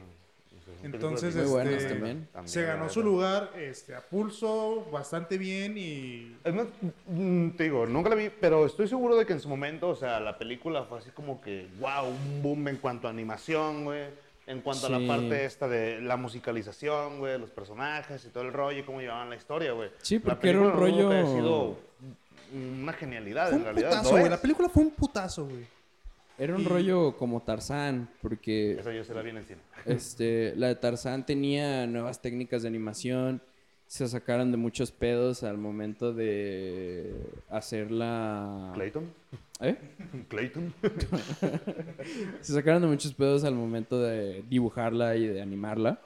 [0.65, 2.27] son Entonces, Muy este, también.
[2.43, 6.35] se ganó su lugar este, a pulso, bastante bien y...
[7.07, 9.95] Mm, te digo, nunca la vi, pero estoy seguro de que en su momento, o
[9.95, 14.03] sea, la película fue así como que, wow, un boom en cuanto a animación, güey.
[14.45, 18.51] En cuanto a la parte esta de la musicalización, güey, los personajes y todo el
[18.51, 19.89] rollo y cómo llevaban la historia, güey.
[20.01, 21.77] Sí, porque era un no rollo- sido
[22.53, 23.89] una genialidad, Fue en un realidad.
[23.91, 24.29] putazo, lo güey.
[24.29, 25.65] La película fue un putazo, güey.
[26.37, 29.61] Era un rollo como Tarzán, porque Esa yo se la vi en el cine.
[29.85, 33.41] este, la de Tarzán tenía nuevas técnicas de animación,
[33.87, 37.13] se sacaron de muchos pedos al momento de
[37.49, 38.71] hacer la...
[38.73, 39.05] Clayton.
[39.59, 39.77] ¿Eh?
[40.29, 40.73] Clayton.
[42.41, 46.01] Se sacaron de muchos pedos al momento de dibujarla y de animarla.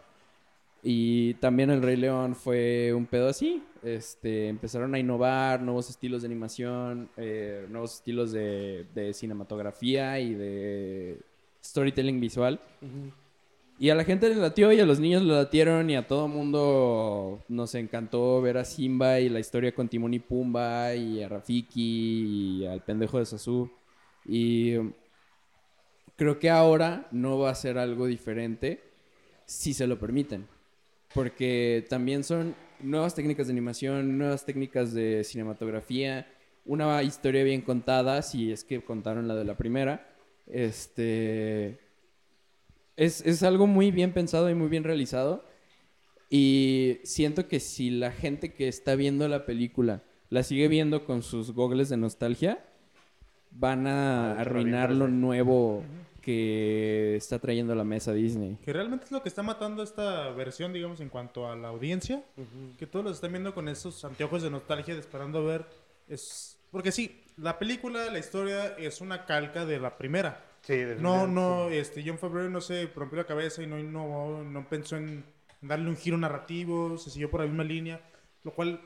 [0.90, 3.62] Y también el Rey León fue un pedo así.
[3.84, 10.34] Este, empezaron a innovar nuevos estilos de animación, eh, nuevos estilos de, de cinematografía y
[10.34, 11.18] de
[11.62, 12.62] storytelling visual.
[13.78, 16.30] Y a la gente le latió y a los niños le latieron y a todo
[16.30, 21.28] mundo nos encantó ver a Simba y la historia con Timón y Pumba y a
[21.28, 23.70] Rafiki y al pendejo de Sasu.
[24.26, 24.76] Y
[26.16, 28.82] creo que ahora no va a ser algo diferente
[29.46, 30.48] si se lo permiten.
[31.18, 36.28] Porque también son nuevas técnicas de animación, nuevas técnicas de cinematografía,
[36.64, 40.08] una historia bien contada, si es que contaron la de la primera.
[40.46, 41.80] Este
[42.96, 45.44] es, es algo muy bien pensado y muy bien realizado.
[46.30, 51.24] Y siento que si la gente que está viendo la película la sigue viendo con
[51.24, 52.64] sus gogles de nostalgia,
[53.50, 55.82] van a arruinar lo nuevo
[56.28, 58.58] que está trayendo a la mesa Disney.
[58.62, 62.22] Que realmente es lo que está matando esta versión, digamos, en cuanto a la audiencia.
[62.78, 65.66] Que todos los están viendo con esos anteojos de nostalgia, de esperando ver.
[66.10, 66.58] Es...
[66.70, 70.44] Porque sí, la película, la historia es una calca de la primera.
[70.64, 71.34] Sí, No, definitivamente.
[71.34, 75.24] no, este, John Favreau no se rompió la cabeza y no, no, no pensó en
[75.62, 78.02] darle un giro narrativo, se siguió por la misma línea,
[78.44, 78.82] lo cual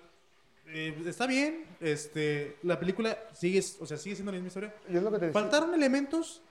[0.68, 1.66] eh, está bien.
[1.80, 4.76] Este, la película sigue, o sea, sigue siendo la misma historia.
[4.88, 5.42] Es lo que te decía.
[5.42, 6.44] ¿Faltaron elementos?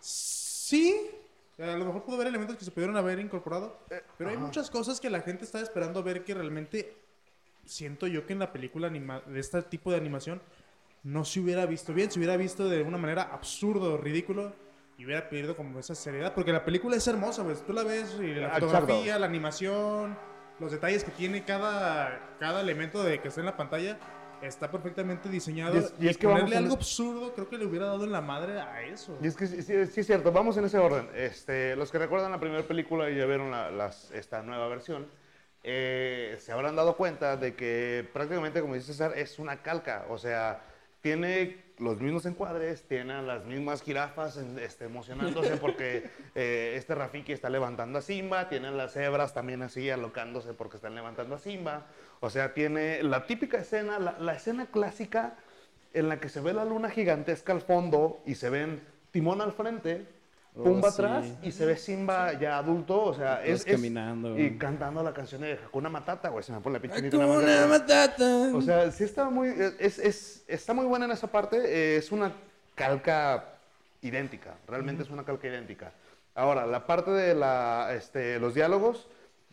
[0.71, 1.11] Sí.
[1.59, 3.77] A lo mejor pudo haber elementos que se pudieron haber incorporado,
[4.17, 4.47] pero hay ajá.
[4.47, 6.97] muchas cosas que la gente está esperando ver que realmente
[7.67, 10.41] siento yo que en la película anima- de este tipo de animación
[11.03, 14.53] no se hubiera visto bien, se hubiera visto de una manera absurdo, ridículo
[14.97, 18.17] y hubiera perdido como esa seriedad, porque la película es hermosa, pues tú la ves
[18.21, 20.17] y la fotografía, la animación,
[20.61, 23.99] los detalles que tiene cada, cada elemento de que está en la pantalla
[24.43, 27.67] está perfectamente diseñado Y es- y es que ponerle vamos algo absurdo creo que le
[27.67, 29.17] hubiera dado en la madre a eso.
[29.23, 31.09] Y es que sí, sí- sí es cierto, vamos en ese orden.
[31.15, 35.07] Este, los que recuerdan la primera película y ya vieron la- las- esta nueva versión,
[35.63, 40.07] eh, se habrán dado cuenta de que prácticamente, como dice César, es una calca.
[40.09, 40.63] O sea,
[41.03, 47.33] tiene los mismos encuadres, tiene a las mismas jirafas este, emocionándose porque eh, este Rafiki
[47.33, 51.39] está levantando a Simba, tiene a las cebras también así alocándose porque están levantando a
[51.39, 51.87] Simba.
[52.21, 55.37] O sea, tiene la típica escena, la, la escena clásica
[55.95, 59.53] en la que se ve la luna gigantesca al fondo y se ven Timón al
[59.53, 60.07] frente,
[60.57, 61.01] Oh, Pumba sí.
[61.01, 64.37] atrás y se ve Simba ya adulto, o sea, es, es- caminando.
[64.39, 67.67] y cantando la canción de Hakuna Matata, güey, se me pone la pinche Hakuna.
[67.69, 68.51] Matata.
[68.55, 71.57] O sea, sí está muy, es, es- está muy buena en esa parte.
[71.59, 72.33] eh, es una
[72.75, 73.45] calca
[74.03, 75.93] idéntica, realmente es una calca idéntica.
[76.35, 79.07] Ahora, la parte de la, este, los diálogos,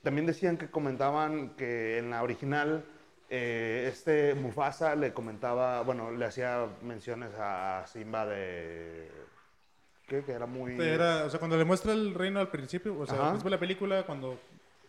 [0.04, 2.84] también decían que comentaban que en la original,
[3.30, 9.12] eh, este Mufasa le comentaba, bueno, le hacía menciones a Simba de...
[10.08, 10.24] ¿Qué?
[10.24, 10.80] Que era muy...
[10.80, 13.26] Era, o sea, cuando le muestra el reino al principio, o sea, Ajá.
[13.34, 14.40] después de la película, cuando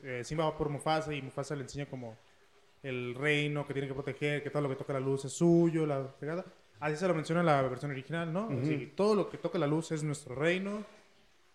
[0.02, 2.16] eh, Simba va por Mufasa y Mufasa le enseña como
[2.82, 5.84] el reino que tiene que proteger, que todo lo que toca la luz es suyo,
[5.86, 6.44] la pegada.
[6.80, 8.48] Así se lo menciona en la versión original, ¿no?
[8.62, 10.84] Así, todo lo que toca la luz es nuestro reino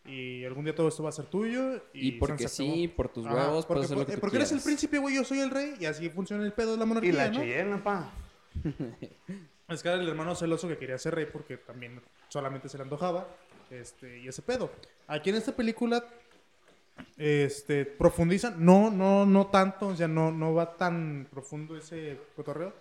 [0.06, 1.82] y algún día todo esto va a ser tuyo.
[1.94, 2.76] Y porque se acabó.
[2.76, 4.98] sí, por tus Ajá, huevos, porque, puedes hacer lo que tú porque eres el príncipe,
[4.98, 7.30] güey, yo soy el rey y así funciona el pedo de la monarquía, Y la
[7.30, 7.40] ¿no?
[7.40, 8.12] Cheyenne, pa.
[9.70, 12.84] Es que era el hermano celoso que quería ser rey porque también solamente se le
[12.84, 13.28] antojaba.
[13.74, 14.70] Este, y ese pedo.
[15.08, 16.04] Aquí en esta película
[17.18, 22.74] este, profundizan, no, no, no tanto, o sea, no, no va tan profundo ese cotorreo,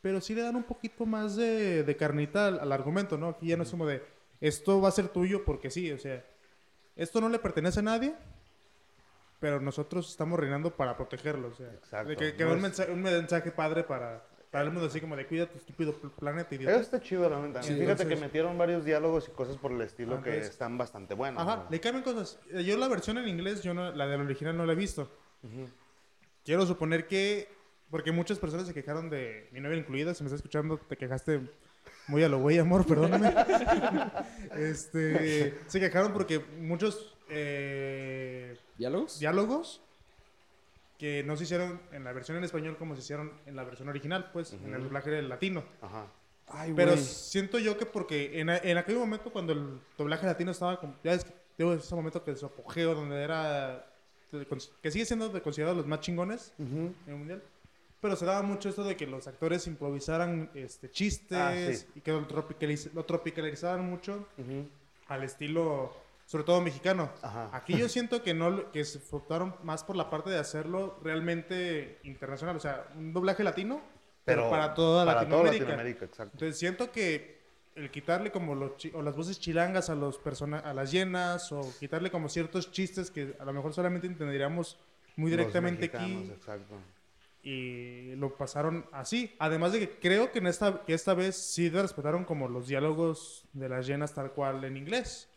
[0.00, 3.28] pero sí le dan un poquito más de, de carnita al, al argumento, ¿no?
[3.28, 4.02] Aquí ya no es como de,
[4.40, 6.24] esto va a ser tuyo porque sí, o sea,
[6.96, 8.14] esto no le pertenece a nadie,
[9.40, 12.08] pero nosotros estamos reinando para protegerlo, o sea, Exacto.
[12.10, 14.86] de que, que No da un, es- mensaje, un mensaje padre para, para el mundo,
[14.88, 16.72] así como de cuida tu estúpido pl- planeta, idiota.
[16.72, 17.62] Eso está chido, la neta.
[17.62, 20.52] Sí, Fíjate entonces- que metieron varios diálogos y cosas por el estilo Ah, que entonces-
[20.52, 21.42] están bastante buenos.
[21.42, 21.66] Ajá, ¿no?
[21.70, 22.38] le cambian cosas.
[22.52, 25.10] Eh, Yo la versión en inglés, yo no, la del original no la he visto.
[26.44, 27.48] Quiero suponer que,
[27.90, 31.40] porque muchas personas se quejaron de, mi novia incluida, si me estás escuchando, te quejaste
[32.06, 33.34] muy a lo güey, amor, perdóname.
[34.56, 39.18] este, se quejaron porque muchos eh, ¿Diálogos?
[39.18, 39.82] diálogos
[40.98, 43.88] que no se hicieron en la versión en español como se hicieron en la versión
[43.88, 45.64] original, pues, en el doblaje del latino.
[45.80, 46.06] Ajá.
[46.48, 47.04] Ay, Pero güey.
[47.04, 50.96] siento yo que porque en, a- en aquel momento cuando el doblaje latino estaba, como-
[51.04, 53.86] ya es que digo, ese momento que su apogeo, donde era,
[54.82, 57.42] que sigue siendo de- considerado los más chingones en el mundial,
[58.00, 61.86] pero se daba mucho esto de que los actores improvisaran este, chistes Ah, sí.
[61.96, 64.66] y que lo, tropicaliz- lo tropicalizaran mucho Ujú.
[65.08, 65.92] al estilo
[66.28, 67.10] sobre todo mexicano.
[67.22, 67.48] Ajá.
[67.54, 72.00] Aquí yo siento que no que se optaron más por la parte de hacerlo realmente
[72.02, 73.80] internacional, o sea, un doblaje latino,
[74.26, 75.64] pero, para toda para toda Latinoamérica.
[75.64, 76.32] Latinoamérica, exacto.
[76.34, 77.38] Entonces siento que
[77.76, 81.62] el quitarle como los o las voces chilangas a los persona a las llenas o
[81.80, 84.76] quitarle como ciertos chistes que a lo mejor solamente entenderíamos
[85.16, 86.74] muy directamente mexicanos, aquí Exacto.
[87.42, 89.34] y lo pasaron así.
[89.38, 93.46] Además de que creo que en esta que esta vez sí respetaron como los diálogos
[93.54, 95.27] de las llenas tal cual en inglés.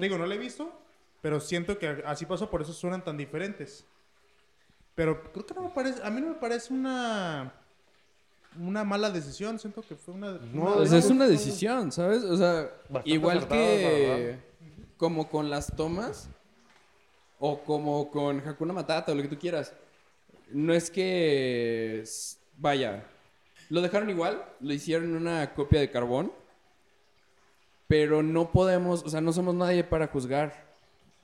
[0.00, 0.72] Digo, no lo he visto,
[1.20, 3.84] pero siento que así pasó, por eso suenan tan diferentes.
[4.94, 7.52] Pero creo que no me parece, a mí no me parece una
[8.56, 12.22] una mala decisión, siento que fue una, No, una- es una decisión, ¿sabes?
[12.22, 14.36] O sea, Bastante igual la que
[14.96, 16.28] como con las tomas
[17.40, 19.74] o como con Hakuna Matata o lo que tú quieras.
[20.52, 22.04] No es que
[22.58, 23.04] vaya,
[23.70, 26.30] lo dejaron igual, lo hicieron en una copia de carbón,
[27.86, 30.64] pero no podemos, o sea, no somos nadie para juzgar.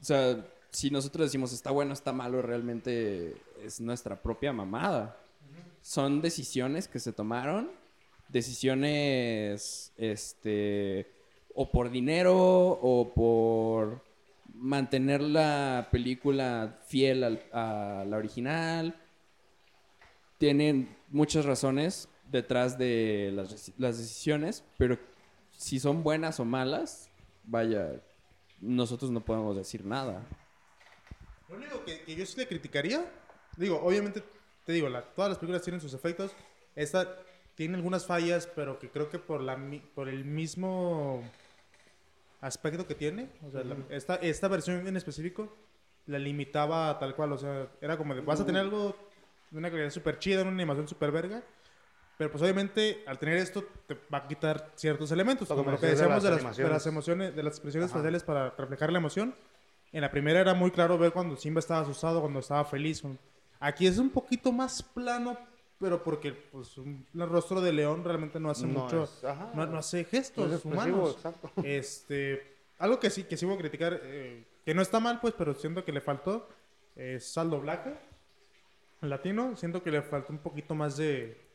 [0.00, 5.16] O sea, si nosotros decimos está bueno, está malo, realmente es nuestra propia mamada.
[5.82, 7.70] Son decisiones que se tomaron,
[8.28, 11.06] decisiones, este,
[11.54, 14.02] o por dinero o por
[14.54, 18.94] mantener la película fiel al- a la original.
[20.38, 24.98] Tienen muchas razones detrás de las, deci- las decisiones, pero
[25.60, 27.10] si son buenas o malas,
[27.44, 28.00] vaya,
[28.62, 30.22] nosotros no podemos decir nada.
[31.50, 33.04] Lo único que, que yo sí le criticaría,
[33.58, 34.22] digo, obviamente,
[34.64, 36.32] te digo, la- todas las películas tienen sus efectos.
[36.74, 37.14] Esta
[37.56, 39.58] tiene algunas fallas, pero que creo que por, la,
[39.94, 41.22] por el mismo
[42.40, 45.54] aspecto que tiene, o sea, la- esta, esta versión en específico
[46.06, 48.96] la limitaba tal cual, o sea, era como de, vas a tener algo
[49.50, 51.42] de una calidad súper chida, una animación súper verga,
[52.20, 55.80] pero pues obviamente al tener esto te va a quitar ciertos elementos, como me lo
[55.80, 58.00] que decías de decíamos de las las, de las emociones, de las expresiones Ajá.
[58.00, 59.34] faciales para reflejar la emoción.
[59.90, 63.02] En la primera era muy claro ver cuando Simba estaba asustado, cuando estaba feliz.
[63.58, 65.38] Aquí es un poquito más plano,
[65.78, 69.52] pero porque pues, un el rostro de león realmente no hace No mucho, es- ajá.
[69.54, 71.14] no, no hace es gestos expresivo, humanos.
[71.16, 71.50] exacto.
[71.64, 75.32] Este, algo que sí, que sí voy a criticar, eh, que no está mal, pues,
[75.38, 76.50] pero siento que le faltó,
[76.96, 77.94] es al doblaje
[79.00, 79.56] latino.
[79.56, 81.48] Siento que le faltó un poquito más de,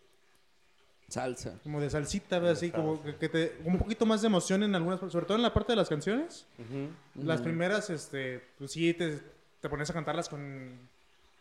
[1.08, 1.60] Salsa.
[1.64, 2.54] como de salsita, ¿ves?
[2.54, 5.44] así, como que, que te, un poquito más de emoción en algunas, sobre todo en
[5.44, 6.48] la parte de las canciones.
[6.58, 7.24] Ujú.
[7.26, 9.20] Las primeras, este, pues sí, te,
[9.62, 10.78] te pones a cantarlas con,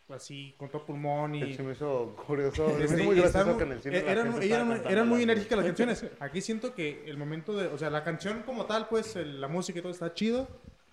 [0.09, 1.53] así, con todo pulmón y...
[1.55, 2.67] Se me hizo curioso.
[2.69, 4.91] se me hizo muy gracioso estaban- que en el cine la eran, gente eran- estaba
[4.91, 5.21] eran muy cantándolas.
[5.23, 6.05] enérgicas las canciones.
[6.19, 9.47] Aquí siento que el momento de, o sea, la canción como tal, pues el- la
[9.47, 10.47] música y todo está chido,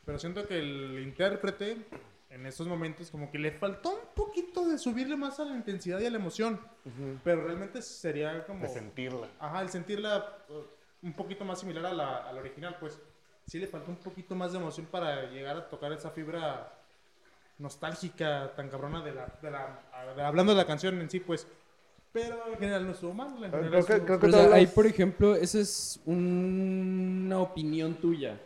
[0.07, 1.77] pero siento que el intérprete
[2.33, 6.01] en estos momentos como que le faltó un poquito de subirle más a la intensidad
[6.01, 7.19] y a la emoción, Ujú.
[7.23, 9.29] pero realmente sería como, De sentirla.
[9.39, 12.99] ajá, el sentirla uh, un poquito más similar a la, a la original, pues
[13.47, 16.73] sí le faltó un poquito más de emoción para llegar a tocar esa fibra
[17.59, 19.79] nostálgica tan cabrona de la, de la,
[20.17, 21.47] de- hablando de la canción en sí, pues.
[22.13, 23.29] Pero en general no estuvo mal.
[23.43, 27.23] en general Creo que- creo que- Pero, o sea, ahí, por ejemplo, esa es un-
[27.27, 28.39] una opinión tuya.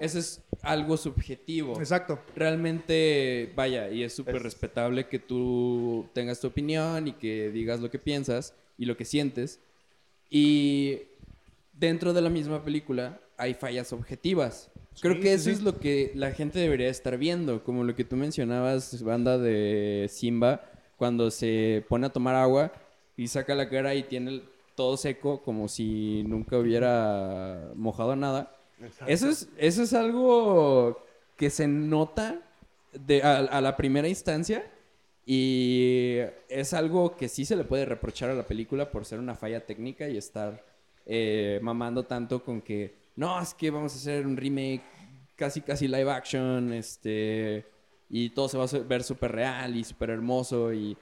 [0.00, 1.78] Ese es algo subjetivo.
[1.78, 2.18] Exacto.
[2.36, 7.80] Realmente, vaya, y es súper Es- respetable que tú tengas tu opinión y que digas
[7.80, 9.60] lo que piensas y lo que sientes.
[10.30, 11.00] Y
[11.72, 14.70] dentro de la misma película hay fallas objetivas.
[15.00, 15.50] Creo Sí, que eso sí.
[15.50, 20.06] es lo que la gente debería estar viendo, como lo que tú mencionabas, banda de
[20.08, 20.64] Simba,
[20.96, 22.72] cuando se pone a tomar agua
[23.16, 24.42] y saca la cara y tiene
[24.76, 28.56] todo seco, como si nunca hubiera mojado nada.
[28.84, 29.12] Exacto.
[29.12, 31.02] Eso es, eso es algo
[31.36, 32.40] que se nota
[32.92, 34.64] de, a, a la primera instancia
[35.26, 36.18] y
[36.48, 39.64] es algo que sí se le puede reprochar a la película por ser una falla
[39.64, 40.62] técnica y estar
[41.06, 44.82] eh, mamando tanto con que no, es que vamos a hacer un remake
[45.36, 47.64] casi casi live action, este,
[48.08, 50.96] y todo se va a ver súper real y súper hermoso y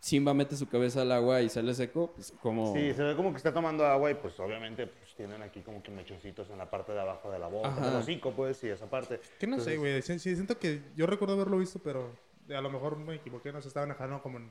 [0.00, 2.74] Simba mete su cabeza al agua y sale seco, pues como...
[2.74, 5.90] Sí, se ve como que está tomando agua y pues obviamente tienen aquí como que
[5.90, 7.86] mechoncitos en la parte de abajo de la boca, Ajá.
[7.86, 9.20] del hocico pues y esa parte.
[9.38, 10.02] Que no sé, Entonces, güey.
[10.02, 12.10] Sí, sí, siento que yo recuerdo haberlo visto, pero
[12.48, 13.52] a lo mejor me equivoqué.
[13.52, 14.50] No se estaba enojando como en-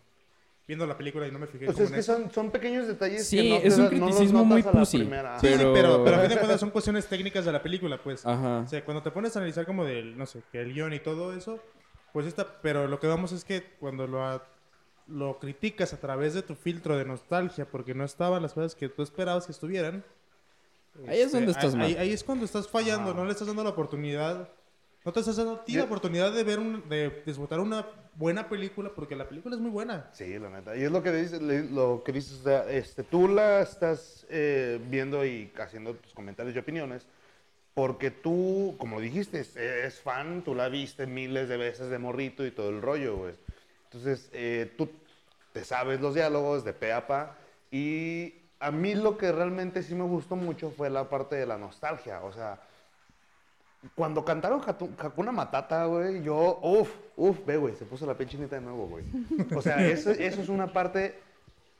[0.65, 1.65] viendo la película y no me fijé.
[1.65, 3.83] Pues como es en que son, son pequeños detalles Sí, que no, te es un
[3.83, 4.97] no criticismo notas muy pussy.
[4.99, 8.25] Sí, pero- pero, pero a fin de cuentas son cuestiones técnicas de la película, pues.
[8.25, 8.59] Ajá.
[8.59, 10.99] O sea, cuando te pones a analizar como del, no sé, que el guion y
[10.99, 11.59] todo eso,
[12.13, 14.47] pues está, pero lo que vamos es que cuando lo, a-
[15.07, 18.87] lo criticas a través de tu filtro de nostalgia, porque no estaban las cosas que
[18.87, 20.05] tú esperabas que estuvieran.
[21.07, 21.87] Ahí es donde este, estás ahí, mal.
[21.87, 23.19] ahí- ahí es cuando estás fallando, Ajá.
[23.19, 24.47] no le estás dando la oportunidad,
[25.05, 28.47] no te estás dando a ti la oportunidad de ver, un, de disfrutar una buena
[28.47, 30.09] película, porque la película es muy buena.
[30.13, 30.75] Sí, la neta.
[30.77, 34.79] Y es lo que dices, lo que dices, o sea, este, tú la estás eh,
[34.89, 37.05] viendo y haciendo tus comentarios y opiniones
[37.73, 42.45] porque tú, como dijiste, es- eres fan, tú la viste miles de veces de morrito
[42.45, 43.33] y todo el rollo, güey.
[43.85, 44.89] Entonces, eh, tú
[45.53, 47.35] te sabes los diálogos de pe a pa.
[47.71, 51.57] Y a mí lo que realmente sí me gustó mucho fue la parte de la
[51.57, 52.21] nostalgia.
[52.23, 52.59] O sea,
[53.95, 54.61] cuando cantaron
[54.99, 58.87] Hakuna Matata, güey, yo, uff, uff, ve, güey, se puso la piel chinita de nuevo,
[58.87, 59.03] güey.
[59.55, 61.19] O sea, eso, eso es una parte,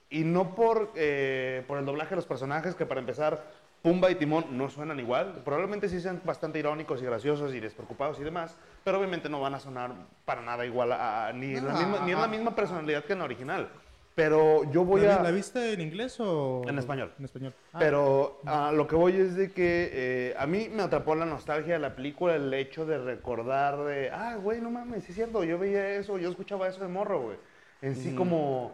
[0.09, 3.41] y no por, eh, por el doblaje de los personajes, que para empezar,
[3.81, 5.41] Pumba y Timón no suenan igual.
[5.45, 9.55] Probablemente sí sean bastante irónicos y graciosos y despreocupados y demás, pero obviamente no van
[9.55, 9.91] a sonar
[10.25, 13.05] para nada igual, a, a- ni, en la No, misma, ni en la misma personalidad
[13.05, 13.69] que en la original.
[14.15, 15.23] Pero yo voy ¿La, a...
[15.23, 16.61] la viste en inglés o...?
[16.67, 17.11] En español.
[17.17, 17.53] En español.
[17.73, 21.25] Ah, Pero a lo que voy es de que eh, a mí me atrapó la
[21.25, 25.15] nostalgia de la película, el hecho de recordar de, ah, güey, no mames, sí es
[25.15, 27.37] cierto, yo veía eso, yo escuchaba eso de morro, güey.
[27.81, 28.71] En sí como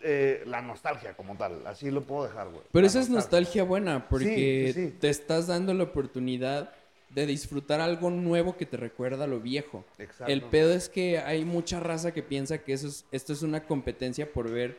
[0.00, 2.62] eh, la nostalgia como tal, así lo puedo dejar, güey.
[2.70, 4.96] Pero La esa es nostalgia buena, porque Sí, sí, sí.
[4.98, 6.72] te estás dando la oportunidad
[7.14, 9.84] de disfrutar algo nuevo que te recuerda a lo viejo.
[9.98, 10.32] Exacto.
[10.32, 13.64] El pedo es que hay mucha raza que piensa que eso es, esto es una
[13.64, 14.78] competencia por ver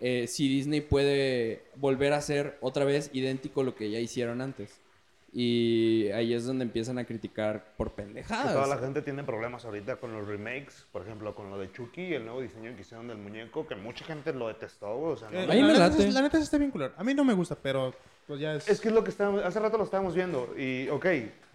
[0.00, 4.80] eh, si Disney puede volver a hacer otra vez idéntico lo que ya hicieron antes.
[5.36, 8.52] Y ahí es donde empiezan a criticar por Que pendejadas.
[8.54, 12.14] toda la gente tiene problemas ahorita con los remakes, por ejemplo, con lo de Chucky,
[12.14, 14.96] el nuevo diseño que hicieron del muñeco, que mucha gente lo detestó.
[14.96, 15.98] O sea, no- eh, A mí me la, late.
[15.98, 16.94] neta, la neta está bien culero.
[16.96, 17.92] A mí no me gusta, pero
[18.28, 18.68] pues ya es...
[18.68, 20.54] Es que es lo que estábamos, hace rato lo estábamos viendo.
[20.56, 21.06] Y, ok,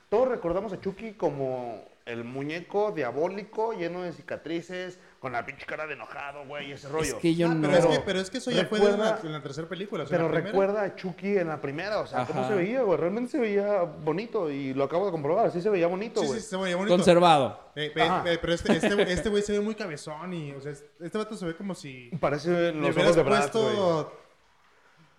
[0.09, 5.85] todos recordamos a Chucky como el muñeco diabólico, lleno de cicatrices, con la pinche cara
[5.85, 7.03] de enojado, güey, ese rollo.
[7.03, 7.67] Es que yo Ah, no...
[7.69, 9.69] pero, es que, pero es que eso ya fue de Recuerda- la, en la tercera
[9.69, 10.03] película.
[10.05, 12.97] o sea, Pero recuerda a Chucky en la primera, o sea, cómo se veía, güey.
[12.97, 16.39] Realmente se veía bonito y lo acabo de comprobar, sí se veía bonito, Sí, güey.
[16.39, 16.95] sí, se veía bonito.
[16.95, 17.59] Conservado.
[17.75, 21.35] Eh, pero este, este, este güey se ve muy cabezón y, o sea, este vato
[21.35, 24.05] se ve como si Parece los ojos de Brad, güey.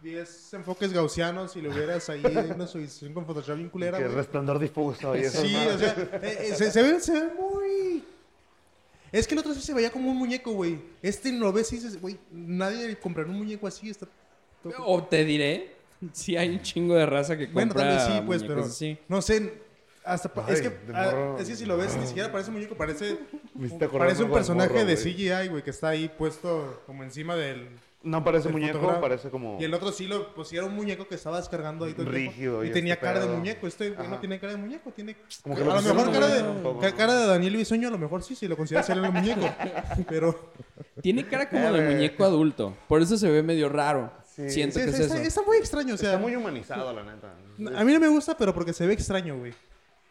[0.00, 2.22] Puesto 10 enfoques gaussianos y le hubieras ahí
[2.54, 5.42] una subición con Photoshop bien culera, Que resplandor difuso y eso.
[5.42, 8.04] Sí, o sea, eh, eh, se, se ve, se ve muy...
[9.12, 10.78] Es que el otro sí se veía como un muñeco, güey.
[11.02, 13.90] Este lo ves y dices, güey, nadie comprará un muñeco así.
[13.90, 14.06] Está...
[14.78, 15.74] O te diré,
[16.12, 18.98] si hay un chingo de raza que compra Bueno, tal vez sí, pues, pero así.
[19.08, 19.70] no sé.
[20.02, 23.18] Hasta es que ah, es que si lo ves ni siquiera parece un muñeco, parece
[23.98, 24.96] parece un personaje morro, de.
[24.96, 27.68] CGI, güey, que está ahí puesto como encima del
[28.02, 29.00] No parece muñeco, fotograma.
[29.02, 29.58] parece como...
[29.60, 32.12] Y el otro sí lo sí era un muñeco que estaba descargando ahí todo el
[32.14, 32.30] tiempo.
[32.32, 33.36] Rígido y, y tenía este cara de pedo.
[33.36, 33.66] muñeco.
[33.66, 36.26] Este güey no tiene cara de muñeco, tiene Como que a lo mejor pusieron cara
[36.28, 39.04] de, un poco, cara de Daniel Bisoño a lo mejor sí, si lo consideras él
[39.04, 39.46] el muñeco.
[40.08, 40.52] Pero
[41.02, 42.74] Tiene cara como de muñeco adulto.
[42.88, 44.10] Por eso se ve medio raro.
[44.34, 44.48] Sí.
[44.48, 45.28] Siento sí, que está, es está- eso.
[45.28, 47.34] está muy extraño, o sea, Está muy humanizado, la neta.
[47.78, 49.52] a mí no me gusta, pero porque se ve extraño, güey.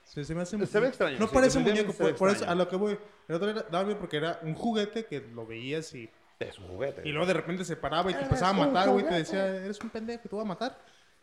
[0.03, 2.09] Se, se me hace Se ve extraño, No sí, parece un definitivamente muñeco, se ve
[2.11, 2.51] por, por eso extraño.
[2.51, 2.97] a lo que voy.
[3.27, 6.67] El otro era, daba miedo porque era un juguete que lo veías y Es un
[6.69, 7.01] juguete.
[7.07, 9.05] Y luego de repente se paraba y te Eres empezaba a matar, güey.
[9.05, 10.77] Te decía, eres un pendejo, te voy a matar.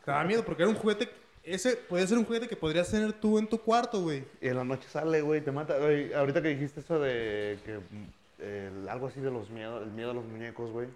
[0.05, 1.09] Te daba miedo porque era un juguete.
[1.43, 4.25] Ese podía ser un juguete que podrías tener tú en tu cuarto, güey.
[4.41, 5.79] Y en la noche sale, güey, te mata.
[5.79, 7.79] Güey, ahorita que dijiste eso de que
[8.45, 10.89] el- algo así de los miedos, el miedo a los muñecos, güey.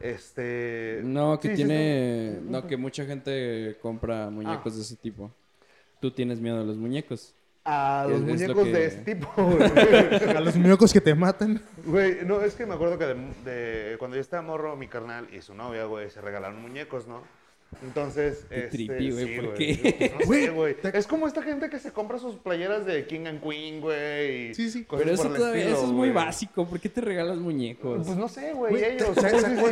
[0.00, 1.00] Este.
[1.04, 2.40] No, que sí, sí, tiene...
[2.42, 4.76] No, que mucha gente compra muñecos Ah.
[4.76, 5.30] de ese tipo.
[6.00, 7.32] Tú tienes miedo a los muñecos.
[7.64, 9.70] A los muñecos que- de ese tipo, güey.
[10.36, 11.62] A los muñecos que te matan.
[11.84, 15.28] Güey, no, es que me acuerdo que de, de- cuando yo estaba morro, mi carnal
[15.32, 17.22] y su novia, güey, se regalaron muñecos, ¿no?
[17.82, 19.56] Entonces, Qué este, trippy, güey, sí, ¿por güey.
[19.76, 20.12] qué?
[20.12, 23.40] No sé, Güey, Es como esta gente que se compra sus playeras de King and
[23.42, 24.50] Queen, güey.
[24.50, 24.86] y Sí, sí.
[24.90, 26.12] Pero eso todavía estilo, eso es muy güey.
[26.12, 26.66] básico.
[26.66, 28.04] ¿Por qué te regalas muñecos?
[28.06, 29.08] Pues no sé, güey, Güey, ellos.
[29.14, 29.20] ¿Se,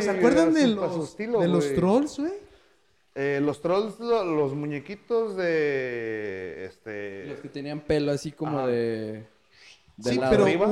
[0.01, 1.75] se- acuerdan de los, estilo, de los güey.
[1.75, 2.31] trolls, güey?
[3.15, 6.65] Eh, los trolls, lo- los muñequitos de.
[6.65, 7.25] Este.
[7.27, 8.67] Los que tenían pelo así como Ajá.
[8.67, 9.27] de...
[9.97, 10.31] De Sí, lado.
[10.31, 10.67] pero ¿Arriba?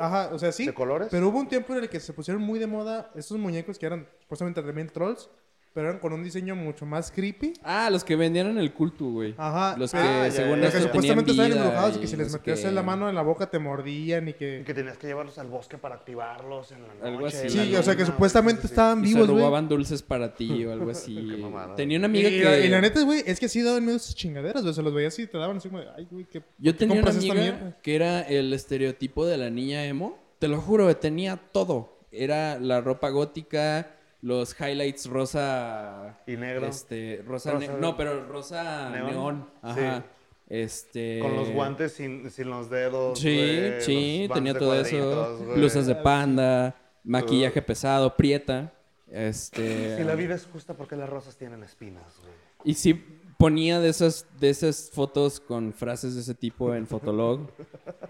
[0.00, 0.66] ajá, o sea, sí.
[0.66, 1.08] ¿De colores?
[1.10, 3.86] Pero hubo un tiempo en el que se pusieron muy de moda estos muñecos que
[3.86, 5.28] eran supuestamente también trolls,
[5.72, 7.52] pero eran con un diseño mucho más creepy.
[7.62, 9.34] Ah, los que vendían en el culto, güey.
[9.38, 9.76] Ajá.
[9.78, 12.16] Los que Ah, ya, según ya, Los que supuestamente estaban embrujados y y que si
[12.16, 12.70] les metías qué.
[12.72, 14.62] la mano en la boca te mordían y Y que...
[14.66, 17.06] que tenías que llevarlos al bosque para activarlos en la noche.
[17.06, 17.48] Algo así.
[17.50, 19.38] Sí, o sea que supuestamente estaban vivos, güey.
[19.38, 21.14] robaban dulces para ti o algo así.
[21.14, 21.76] Qué mamada.
[21.76, 22.66] Tenía una amiga y que...
[22.66, 24.74] y la neta, güey, es que sí daban miedo esas chingaderas, güey.
[24.74, 26.40] Se los veías y te daban así como de, ay, güey, qué.
[26.40, 29.84] Yo ¿por qué tenía una compras esta amiga que era el estereotipo de la niña
[29.84, 30.18] emo.
[30.40, 31.98] Te lo juro, tenía todo.
[32.10, 36.18] Era la ropa gótica, los highlights rosa...
[36.26, 36.66] Y negro.
[36.66, 37.52] Este, rosa...
[37.52, 39.10] Rosa- ne- no, pero rosa neón.
[39.10, 39.50] neón.
[39.62, 40.04] Ajá.
[40.48, 41.20] Este...
[41.20, 43.18] Con los guantes sin, sin los dedos.
[43.18, 45.38] Sí, sí, tenía todo eso.
[45.54, 48.72] Blusas de panda, maquillaje pesado, prieta.
[49.10, 49.96] Este...
[49.96, 52.34] Si la vida es justa, porque las rosas tienen espinas, güey?
[52.64, 53.02] Y sí
[53.40, 57.48] ponía de esas, de esas fotos con frases de ese tipo en Fotolog.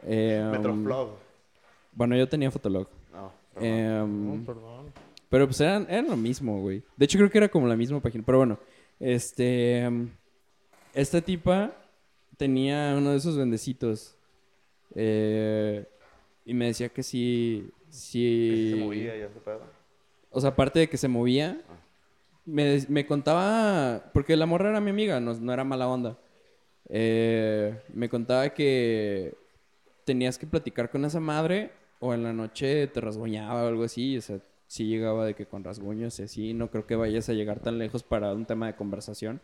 [0.04, 1.10] Eh, um, Metroflog.
[1.92, 2.88] bueno, yo tenía Fotolog.
[3.12, 3.64] No, perdón.
[3.64, 4.86] Em, Perdón.
[5.30, 6.82] Pero pues eran, eran lo mismo, güey.
[6.96, 8.24] De hecho, creo que era como la misma página.
[8.26, 8.58] Pero bueno,
[8.98, 9.78] este.
[9.78, 10.10] em,
[10.92, 11.72] Esta tipa
[12.36, 14.16] tenía uno de esos bendecitos.
[14.94, 15.86] Eh,
[16.44, 18.72] y me decía que sí, sí...
[18.72, 19.62] Que se movía y ese pedo.
[20.30, 21.60] O sea, aparte de que se movía,
[22.44, 26.18] me, me contaba, porque la morra era mi amiga, no, no era mala onda.
[26.88, 29.34] Eh, me contaba que
[30.04, 31.70] tenías que platicar con esa madre
[32.00, 34.18] o en la noche te rasguñaba o algo así.
[34.18, 36.54] O sea, sí llegaba de que con rasguños y así.
[36.54, 39.40] No creo que vayas a llegar tan lejos para un tema de conversación.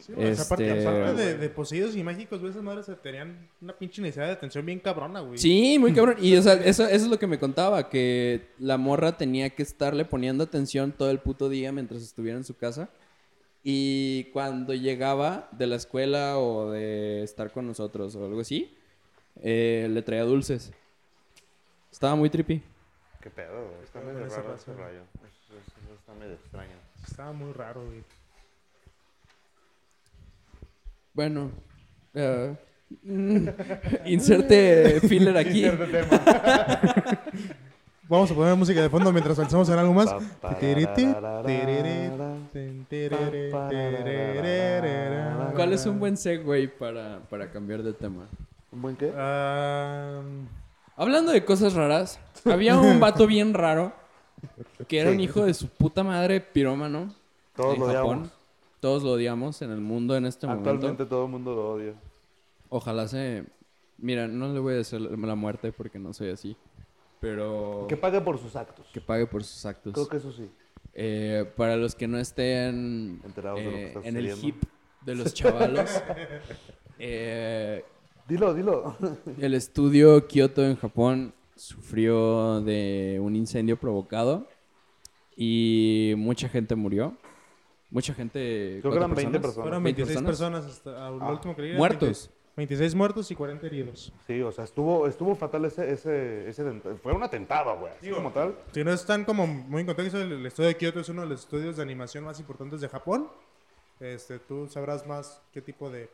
[0.00, 2.90] Sí, güey, o sea, aparte, Este- aparte de, de poseídos y mágicos, güey, esas madres
[3.00, 5.38] tenían una pinche necesidad de atención bien cabrona, güey.
[5.38, 6.16] Sí, muy cabrón.
[6.20, 9.62] Y o sea, eso, eso es lo que me contaba, que la morra tenía que
[9.62, 12.88] estarle poniendo atención todo el puto día mientras estuviera en su casa.
[13.62, 18.74] Y cuando llegaba de la escuela o de estar con nosotros o algo así,
[19.42, 20.72] eh, le traía dulces.
[21.92, 22.60] Estaba muy trippy.
[23.24, 23.82] Qué pedo, güey.
[23.82, 25.00] Está medio raro ese rollo.
[25.14, 26.76] Eso, eso- eso está medio extraño.
[27.08, 28.04] Estaba muy raro, güey.
[31.14, 31.50] Bueno,
[33.02, 33.48] mm,
[34.04, 35.64] inserte filler aquí.
[38.06, 40.14] Vamos a poner música de fondo mientras pensamos en algo más.
[45.54, 48.28] ¿Cuál es un buen segue para, para cambiar de tema?
[48.70, 49.12] ¿Un buen qué?
[49.16, 50.20] Ah,
[50.96, 53.92] Hablando de cosas raras, había un vato bien raro
[54.88, 57.12] que era un hijo de su puta madre pirómano
[57.56, 58.04] Todos en lo Japón.
[58.04, 58.32] odiamos.
[58.80, 61.06] Todos lo odiamos en el mundo en este Actualmente momento.
[61.06, 61.94] todo el mundo lo odia.
[62.68, 63.44] Ojalá se...
[63.96, 66.56] Mira, no le voy a decir la muerte porque no soy así.
[67.20, 67.86] Pero...
[67.88, 68.86] Que pague por sus actos.
[68.92, 69.94] que pague por sus actos.
[69.94, 70.50] Creo que eso sí.
[70.92, 74.58] Eh, para los que no estén Enterados de lo que eh, está en el sucediendo.
[74.58, 74.64] hip
[75.00, 75.90] de los chavalos,
[76.98, 77.84] eh,
[78.28, 78.96] Dilo, dilo.
[79.38, 84.48] el estudio Kyoto en Japón sufrió de un incendio provocado
[85.36, 87.16] y mucha gente murió.
[87.90, 88.78] Mucha gente.
[88.80, 89.54] Creo que ¿cuatro eran 20 personas.
[89.62, 90.62] fueron 20 26 personas.
[90.64, 92.28] personas, hasta, a lo Ah, último que leí, Muertos.
[92.30, 94.12] 20 26 muertos y 40 heridos.
[94.28, 97.92] Sí, o sea, estuvo, estuvo fatal ese, ese, ese Fue un atentado, güey.
[98.00, 98.56] Digo, como tal.
[98.72, 101.28] Si no están como muy en contexto, el, el estudio de Kyoto es uno de
[101.28, 103.28] los estudios de animación más importantes de Japón.
[103.98, 106.08] Este, tú sabrás más qué tipo de...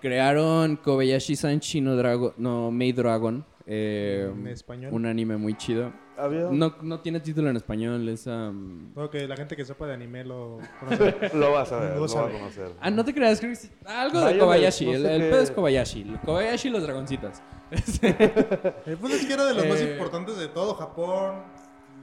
[0.00, 2.32] Crearon Kobayashi-san Shino Dragon.
[2.36, 3.44] No, Maid Dragon.
[3.66, 4.92] eh, En español.
[4.92, 5.92] Un anime muy chido.
[6.16, 6.48] Había...
[6.50, 8.26] No, no tiene título en español, es.
[8.26, 11.14] um, Creo que la gente que sepa de anime lo conoce.
[11.34, 12.72] Lo vas a ver, Lo vas a conocer.
[12.80, 13.70] Ah, no te creas, creo que sí.
[13.86, 14.86] Algo de Vaya, Kobayashi.
[14.86, 16.04] no el sé el pedo es Kobayashi.
[16.24, 17.40] Kobayashi y los dragoncitos.
[18.86, 19.92] El punto es que era de los más Eh.
[19.92, 21.42] importantes de todo Japón.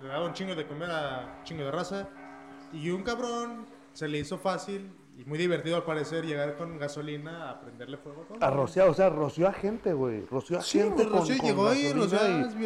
[0.02, 2.08] Le daba un chingo de comer a chingo de raza.
[2.72, 7.50] Y un cabrón se le hizo fácil y muy divertido al parecer llegar con gasolina
[7.50, 8.38] a prenderle fuego a todo.
[8.44, 10.26] A rociar, o sea, roció a gente, güey.
[10.26, 12.64] Roció a Sí, gente güey, con, Rocío con llegó ahí, gasolina Rocío,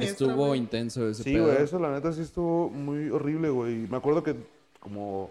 [0.00, 0.58] y- Estuvo güey.
[0.60, 1.46] intenso ese Sí, pedo.
[1.46, 3.86] güey, eso la neta sí estuvo muy horrible, güey.
[3.88, 4.34] Me acuerdo que
[4.80, 5.30] como,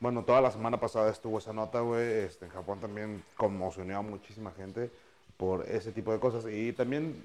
[0.00, 2.06] bueno, toda la semana pasada estuvo esa nota, güey.
[2.24, 4.90] Este, en Japón también conmocionó a muchísima gente
[5.36, 6.46] por ese tipo de cosas.
[6.50, 7.22] Y también,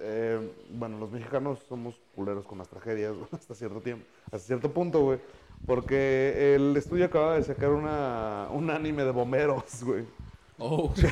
[0.00, 4.72] eh, bueno, los mexicanos somos culeros con las tragedias güey, hasta cierto tiempo, hasta cierto
[4.72, 5.20] punto, güey.
[5.66, 10.04] Porque el estudio acaba de sacar una, un anime de bomberos, güey.
[10.58, 10.94] Oh.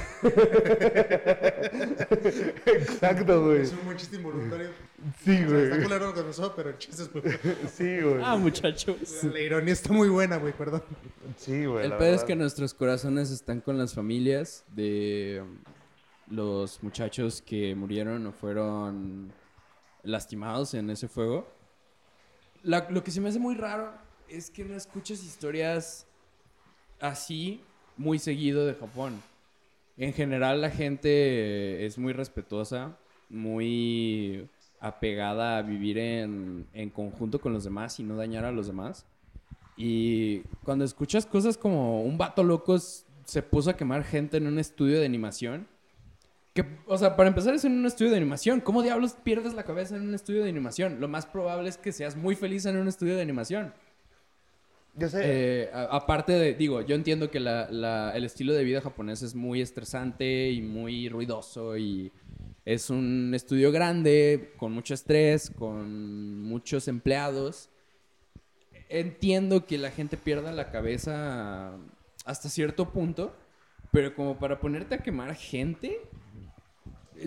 [2.66, 3.62] Exacto, güey.
[3.62, 4.68] Es un chiste involuntario.
[5.24, 5.82] Sí, O sea, está güey.
[5.82, 7.38] culero lo que pasó, pero el chiste es muy bueno.
[7.72, 8.20] Sí, güey.
[8.22, 9.24] Ah, muchachos.
[9.24, 10.82] La ironía está muy buena, güey, perdón.
[11.36, 11.84] Sí, güey.
[11.86, 15.42] El pedo es que nuestros corazones están con las familias de
[16.28, 19.32] los muchachos que murieron o fueron
[20.02, 21.46] lastimados en ese fuego.
[22.62, 23.90] La- lo que se me hace muy raro
[24.32, 26.06] es que no escuchas historias
[27.00, 27.60] así
[27.96, 29.22] muy seguido de Japón.
[29.96, 32.96] En general la gente es muy respetuosa,
[33.28, 34.48] muy
[34.80, 39.04] apegada a vivir en, en conjunto con los demás y no dañar a los demás.
[39.76, 44.58] Y cuando escuchas cosas como un vato loco se puso a quemar gente en un
[44.58, 45.66] estudio de animación.
[46.54, 48.60] Que, o sea, para empezar es en un estudio de animación.
[48.60, 51.00] ¿Cómo diablos pierdes la cabeza en un estudio de animación?
[51.00, 53.72] Lo más probable es que seas muy feliz en un estudio de animación.
[54.94, 55.20] Ya sé.
[55.24, 59.22] Eh, a- aparte de, digo, yo entiendo que la- la- el estilo de vida japonés
[59.22, 62.12] es muy estresante y muy ruidoso y
[62.64, 67.70] es un estudio grande, con mucho estrés, con muchos empleados.
[68.88, 71.72] Entiendo que la gente pierda la cabeza
[72.26, 73.34] hasta cierto punto,
[73.90, 75.98] pero como para ponerte a quemar gente,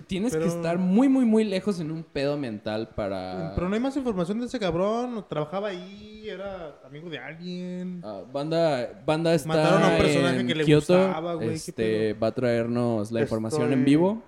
[0.02, 3.52] tienes Pero- que estar muy, muy, muy lejos en un pedo mental para...
[3.54, 5.24] Pero no hay más información de ese cabrón.
[5.28, 8.00] Trabajaba ahí, era amigo de alguien.
[8.04, 11.54] Ah, banda, banda está Mataron a un personaje en que le Kioto, gustaba, güey, ¿qué
[11.54, 14.22] Este, va a traernos la información en vivo.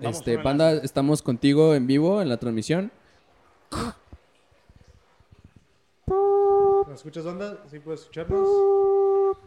[0.00, 2.92] Vamos este, banda, estamos contigo en vivo en la transmisión.
[6.06, 7.58] ¿Nos escuchas, onda?
[7.70, 8.48] ¿Sí puedes escucharnos?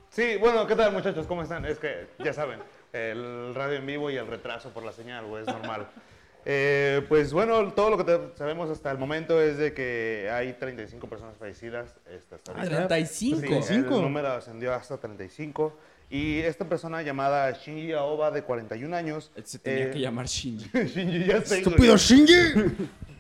[0.10, 1.26] Sí, bueno, ¿qué tal muchachos?
[1.26, 1.66] ¿Cómo están?
[1.66, 2.60] Es que, ya saben,
[2.94, 5.88] el radio en vivo y el retraso por la señal, güey, es normal.
[6.44, 11.08] Eh, pues bueno, todo lo que sabemos hasta el momento es de que hay 35
[11.08, 12.00] personas fallecidas.
[12.10, 12.88] este, hasta Ah, ahorita.
[12.88, 13.36] 35.
[13.42, 13.96] Sí, 35.
[13.98, 15.78] el número ascendió hasta 35.
[16.10, 19.32] Y esta persona llamada Shinji Aoba, de 41 años.
[19.44, 20.68] Se tenía eh, que llamar Shinji.
[20.88, 21.60] Shinji, ya sé.
[21.60, 22.34] ¡Estúpido Shinji!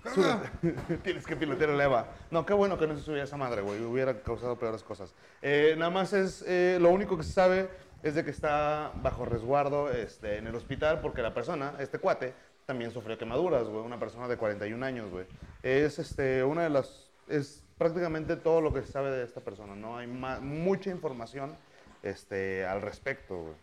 [1.03, 2.07] Tienes que pilotear el EVA.
[2.32, 3.82] No, qué bueno que no se subía esa madre, güey.
[3.84, 5.13] Hubiera causado peores cosas.
[5.43, 7.69] Eh, nada más es, eh, lo único que se sabe
[8.04, 12.34] es de que está bajo resguardo este, en el hospital porque la persona, este cuate,
[12.66, 13.84] también sufrió quemaduras, güey.
[13.84, 15.26] Una persona de 41 años, güey.
[15.64, 19.76] Es este, una de las, es prácticamente todo lo que se sabe de esta persona.
[19.76, 21.56] No hay mucha información
[22.04, 23.56] este, al respecto,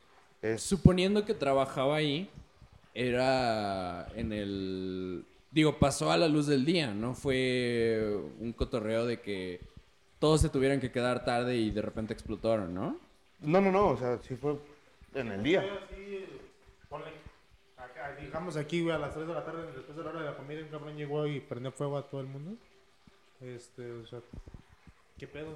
[0.57, 2.30] Suponiendo que trabajaba ahí,
[2.95, 5.24] era en el...
[5.51, 7.14] Digo, pasó a la luz del día, ¿no?
[7.14, 9.61] Fue un cotorreo de que
[10.20, 13.01] todos se tuvieran que quedar tarde y de repente explotaron, ¿no?
[13.41, 14.57] No, no, no, o sea, sí fue
[15.14, 15.61] en el día.
[15.61, 16.26] Así,
[16.89, 17.07] ponle,
[17.76, 20.26] acá, digamos aquí, güey, a las 3 de la tarde, después de la hora de
[20.26, 22.57] la comida, un cabrón llegó y prendió fuego a todo el mundo.
[23.41, 24.20] Este, o sea,
[25.16, 25.55] ¿qué pedo?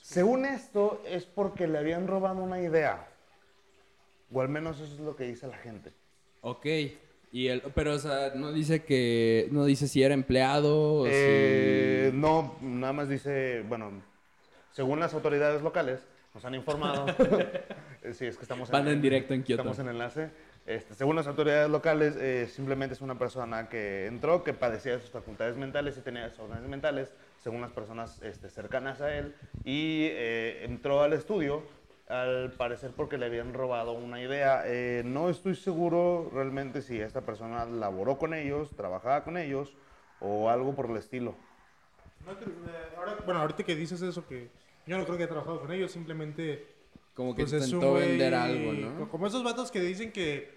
[0.00, 3.08] Según esto, es porque le habían robado una idea.
[4.32, 5.92] O al menos eso es lo que dice la gente.
[6.40, 6.66] Ok.
[7.32, 9.48] Y el, pero, o sea, no dice que...
[9.52, 12.16] No dice si era empleado o Eh, si...
[12.16, 13.90] no, nada más dice, bueno,
[14.72, 16.00] según las autoridades locales,
[16.34, 17.06] nos han informado.
[18.04, 19.62] Eh, sí, es que estamos Van en directo en Kioto.
[19.62, 20.30] Estamos en enlace.
[20.66, 25.00] Este, según las autoridades locales, eh, simplemente es una persona que entró, que padecía de
[25.00, 27.12] sus facultades mentales y tenía desórdenes mentales,
[27.44, 31.62] según las personas este, cercanas a él, y eh, entró al estudio,
[32.08, 34.64] al parecer porque le habían robado una idea.
[34.66, 39.76] Eh, no estoy seguro realmente si esta persona laboró con ellos, trabajaba con ellos,
[40.18, 41.36] o algo por el estilo.
[42.26, 44.48] No creo- eh, ahora- bueno, ahorita que dices eso, que
[44.86, 46.66] yo no creo que haya trabajado con ellos, simplemente.
[47.14, 49.08] Como que pues, intentó güey- vender algo, ¿no?
[49.10, 50.50] Como esos vatos que dicen que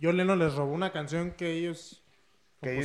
[0.00, 2.00] John Lennon les robó una canción que ellos
[2.62, 2.78] Que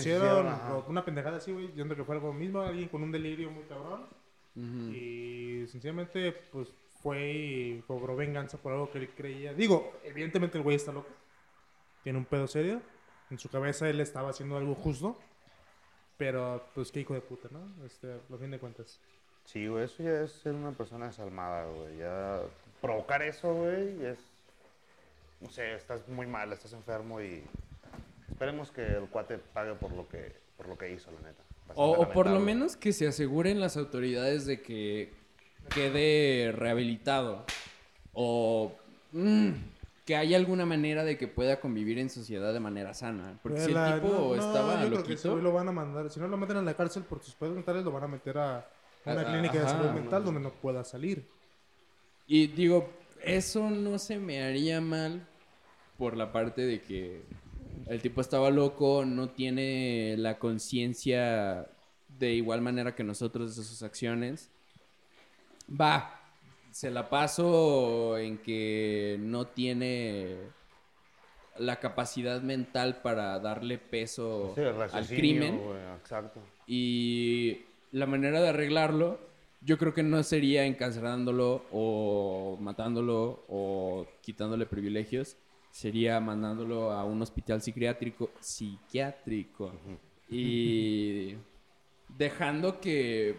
[0.71, 3.63] o una pendejada así, güey, yendo que fue algo mismo, alguien con un delirio muy
[3.63, 4.07] cabrón.
[4.93, 6.67] Y sencillamente, pues
[7.01, 9.53] fue y cobró venganza por algo que él creía.
[9.53, 11.07] Digo, evidentemente el güey está loco.
[12.03, 12.81] Tiene un pedo serio.
[13.29, 15.17] En su cabeza él estaba haciendo algo justo.
[16.17, 17.85] Pero, pues, qué hijo de puta, ¿no?
[17.85, 18.99] Este, a fin de cuentas.
[19.51, 21.97] Sí, güey, eso ya es ser una persona desalmada, güey.
[21.97, 22.39] Ya
[22.81, 24.19] provocar eso, güey, es...
[25.41, 27.43] No sé, estás muy mal, estás enfermo y...
[28.29, 31.43] Esperemos que el cuate pague por lo que, por lo que hizo, la neta.
[31.73, 35.11] O, o por lo menos que se aseguren las autoridades de que
[35.73, 37.43] quede rehabilitado.
[38.13, 38.71] O
[39.13, 39.49] mm,
[40.05, 43.39] que haya alguna manera de que pueda convivir en sociedad de manera sana.
[43.41, 45.31] Porque si La- el tipo no, no, estaba yo creo que loquito...
[45.31, 46.09] güey lo van a mandar.
[46.11, 48.37] Si no lo meten a la cárcel por sus pedos mentales, lo van a meter
[48.37, 48.67] a
[49.05, 51.25] una Ah, clínica de salud mental donde no pueda salir.
[52.27, 52.89] Y digo,
[53.23, 55.25] eso no se me haría mal
[55.97, 57.21] por la parte de que
[57.87, 61.67] el tipo estaba loco, no tiene la conciencia
[62.19, 64.49] de igual manera que nosotros de sus acciones.
[65.69, 66.19] Va,
[66.71, 70.37] se la paso en que no tiene
[71.57, 75.57] la capacidad mental para darle peso Sí, el al crimen.
[75.57, 76.39] güey, exacto.
[76.67, 79.19] Y la manera de arreglarlo,
[79.61, 85.37] yo creo que no sería encarcelándolo o matándolo o quitándole privilegios,
[85.71, 89.71] sería mandándolo a un hospital psiquiátrico, psiquiátrico
[90.29, 91.35] y
[92.17, 93.35] dejando que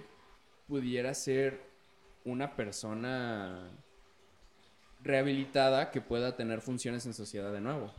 [0.68, 1.61] pudiera ser
[2.24, 3.70] una persona
[5.03, 7.92] rehabilitada que pueda tener funciones en sociedad de nuevo.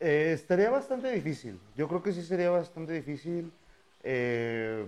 [0.00, 1.58] Eh, estaría bastante difícil.
[1.76, 3.52] Yo creo que sí sería bastante difícil.
[4.02, 4.86] Eh,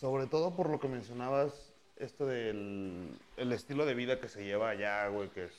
[0.00, 1.52] sobre todo por lo que mencionabas,
[1.96, 5.52] esto del el estilo de vida que se lleva allá, güey, que es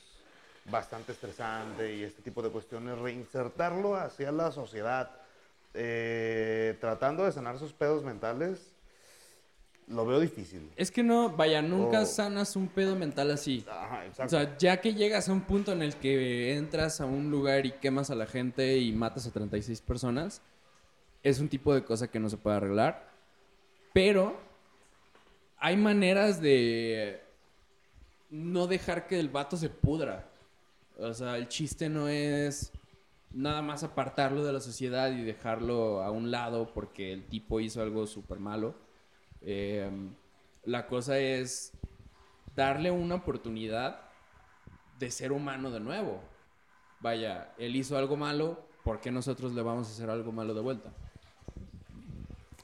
[0.66, 5.10] bastante estresante y este tipo de cuestiones, reinsertarlo hacia la sociedad,
[5.74, 8.70] eh, tratando de sanar sus pedos mentales,
[9.88, 10.70] lo veo difícil.
[10.76, 12.06] Es que no, vaya, nunca Oh.
[12.06, 13.64] sanas un pedo mental así.
[13.68, 17.30] Ajá, O sea, ya que llegas a un punto en el que entras a un
[17.30, 20.40] lugar y quemas a la gente y matas a 36 personas,
[21.24, 23.10] es un tipo de cosa que no se puede arreglar.
[23.92, 24.36] Pero
[25.56, 27.22] hay maneras de
[28.30, 30.28] no dejar que el vato se pudra.
[30.98, 32.70] O sea, el chiste no es
[33.32, 37.82] nada más apartarlo de la sociedad y dejarlo a un lado porque el tipo hizo
[37.82, 38.74] algo súper malo.
[39.40, 39.90] Eh,
[40.64, 41.72] la cosa es
[42.54, 44.00] darle una oportunidad
[44.98, 46.20] de ser humano de nuevo.
[47.00, 50.60] Vaya, él hizo algo malo, ¿por qué nosotros le vamos a hacer algo malo de
[50.60, 50.92] vuelta?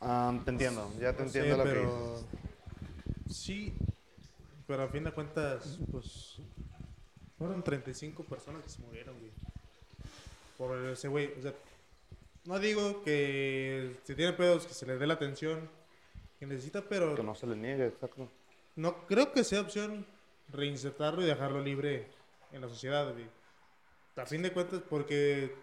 [0.00, 2.24] Ah, te entiendo, ya te No sé, entiendo lo que pero
[3.26, 3.36] dices.
[3.36, 3.74] sí.
[4.66, 6.38] pero a fin de cuentas, pues.
[7.38, 9.30] Fueron 35 personas que se murieron, güey.
[10.58, 11.32] Por ese güey.
[11.38, 11.54] O sea,
[12.44, 15.68] no digo que si tiene pedos que se le dé la atención
[16.38, 18.28] que necesita, pero Que no se le niegue, exacto.
[18.76, 20.06] no creo que sea opción
[20.52, 22.06] reinsertarlo y dejarlo libre
[22.52, 23.26] en la sociedad, güey.
[24.16, 25.54] A fin de cuentas, porque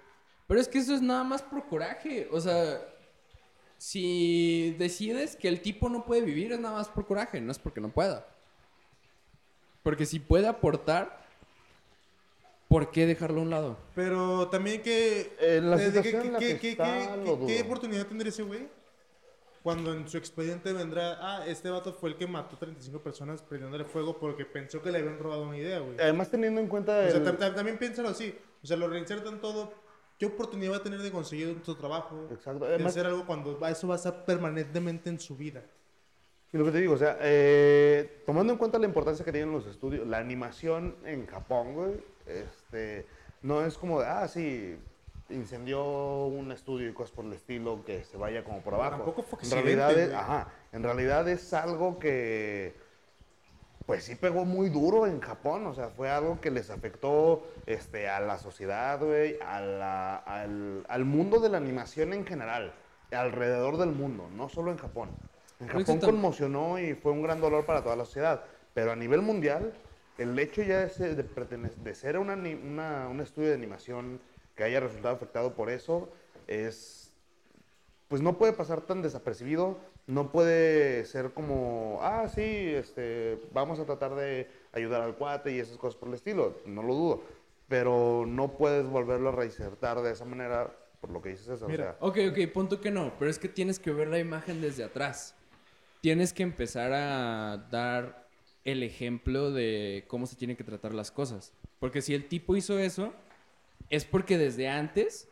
[0.47, 2.27] Pero es que eso es nada más por coraje.
[2.31, 2.79] O sea,
[3.77, 7.59] si decides que el tipo no puede vivir, es nada más por coraje, no es
[7.59, 8.25] porque no pueda.
[9.83, 11.21] Porque si puede aportar,
[12.67, 13.77] ¿por qué dejarlo a un lado?
[13.95, 15.35] Pero también que...
[15.39, 17.65] En la situación en la que qué- está, qué- lo qué dudo.
[17.65, 18.67] oportunidad tendría ese güey?
[19.63, 23.83] Cuando en su expediente vendrá, ah, este vato fue el que mató 35 personas prendiéndole
[23.85, 25.99] fuego porque pensó que le habían robado una idea, güey.
[25.99, 26.97] Además, teniendo en cuenta.
[26.99, 28.33] O sea, el- tam- tam- también piénsalo así.
[28.63, 29.73] O sea, lo reinsertan todo.
[30.17, 32.27] ¿Qué oportunidad va a tener de conseguir otro trabajo?
[32.31, 32.65] Exacto.
[32.65, 35.63] De Además, hacer algo cuando eso va a estar permanentemente en su vida.
[36.51, 39.51] Y lo que te digo, o sea, eh, tomando en cuenta la importancia que tienen
[39.51, 43.05] los estudios, la animación en Japón, güey, este,
[43.41, 44.77] no es como de, ah, sí,
[45.29, 48.97] incendió un estudio y cosas por el estilo que se vaya como por abajo.
[48.97, 52.73] Tampoco fue en realidad, es, ajá, en realidad es algo que,
[53.87, 58.09] pues sí pegó muy duro en Japón, o sea, fue algo que les afectó este,
[58.09, 62.73] a la sociedad, güey, a la- al, al mundo de la animación en general,
[63.11, 65.09] alrededor del mundo, no solo en Japón.
[65.61, 69.21] En Japón conmocionó y fue un gran dolor para toda la sociedad, pero a nivel
[69.21, 69.71] mundial,
[70.17, 74.19] el hecho ya de ser, de de ser una- un estudio de animación
[74.53, 76.09] que haya resultado afectado por eso,
[76.47, 77.13] es
[78.09, 79.77] pues no puede pasar tan desapercibido,
[80.07, 85.59] no puede ser como, ah, sí, este, vamos a tratar de ayudar al cuate y
[85.59, 87.23] esas cosas por el estilo, no lo dudo,
[87.67, 91.97] pero no puedes volverlo a reinsertar de esa manera, por lo que dices eso, Mira,
[91.99, 94.85] o Ok, ok, punto que no, pero es que tienes que ver la imagen desde
[94.85, 95.35] atrás.
[95.99, 98.27] Tienes que empezar a dar
[98.63, 101.53] el ejemplo de cómo se tienen que tratar las cosas.
[101.79, 103.13] Porque si el tipo hizo eso,
[103.89, 105.27] es porque desde antes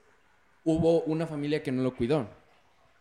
[0.64, 2.28] hubo una familia que no lo cuidó.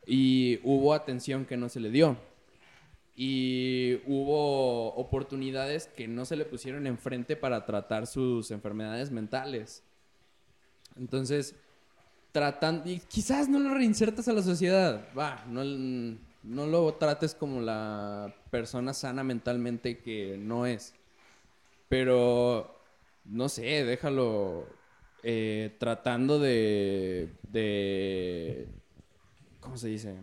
[0.07, 2.16] Y hubo atención que no se le dio.
[3.16, 9.82] Y hubo oportunidades que no se le pusieron enfrente para tratar sus enfermedades mentales.
[10.96, 11.55] Entonces,
[12.34, 15.62] tratan y quizás no lo reinsertas a la sociedad, va, no,
[16.42, 20.94] no lo trates como la persona sana mentalmente que no es,
[21.88, 22.74] pero
[23.24, 24.66] no sé, déjalo
[25.22, 28.66] eh, tratando de, de,
[29.65, 30.15] ¿cómo se dice?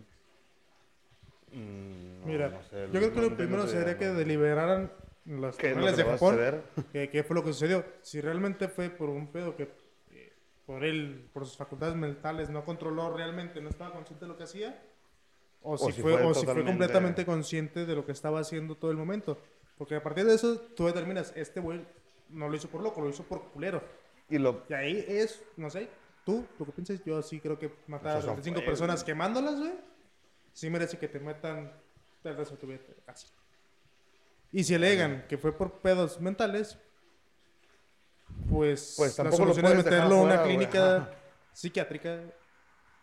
[1.52, 4.14] Mm, Mira, no sé, yo creo que lo primero sería idea, que no.
[4.14, 4.90] deliberaran
[5.26, 6.62] los ¿Qué es lo tribunales que de Japón
[6.92, 7.84] que- qué fue lo que sucedió.
[8.02, 9.68] Si realmente fue por un pedo que
[10.10, 10.32] eh,
[10.66, 14.44] por él, por sus facultades mentales, no controló realmente, no estaba consciente de lo que
[14.44, 14.82] hacía,
[15.60, 18.76] o, si, si fue, fue o si fue completamente consciente de lo que estaba haciendo
[18.76, 19.38] todo el momento.
[19.76, 21.84] Porque a partir de eso tú determinas, este güey
[22.30, 23.82] no lo hizo por loco, lo hizo por culero.
[24.30, 25.88] Y lo, Y ahí es, no sé,
[26.24, 28.96] tú, lo que pienses, yo sí creo que matar a Pues eso 35 fue, personas
[29.02, 29.06] güey.
[29.06, 29.72] quemándolas, güey,
[30.52, 31.72] sí merece que te metan
[32.24, 33.30] el resto de tu vida cárcel.
[34.52, 36.78] Y si alegan que fue por pedos mentales,
[38.48, 41.10] pues, Pues la solución es meterlo a una afuera, güey, clínica ajá.
[41.52, 42.20] psiquiátrica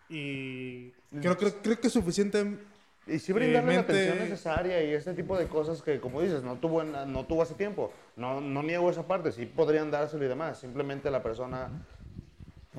[0.09, 0.91] y
[1.21, 2.57] creo, creo, creo que es suficiente
[3.05, 6.41] Y sí brindarle la mente- atención necesaria y este tipo de cosas que, como dices,
[6.43, 7.91] no tuvo, no tuvo hace tiempo.
[8.15, 10.59] No, no niego esa parte, sí podrían dárselo y demás.
[10.59, 11.69] Simplemente la persona,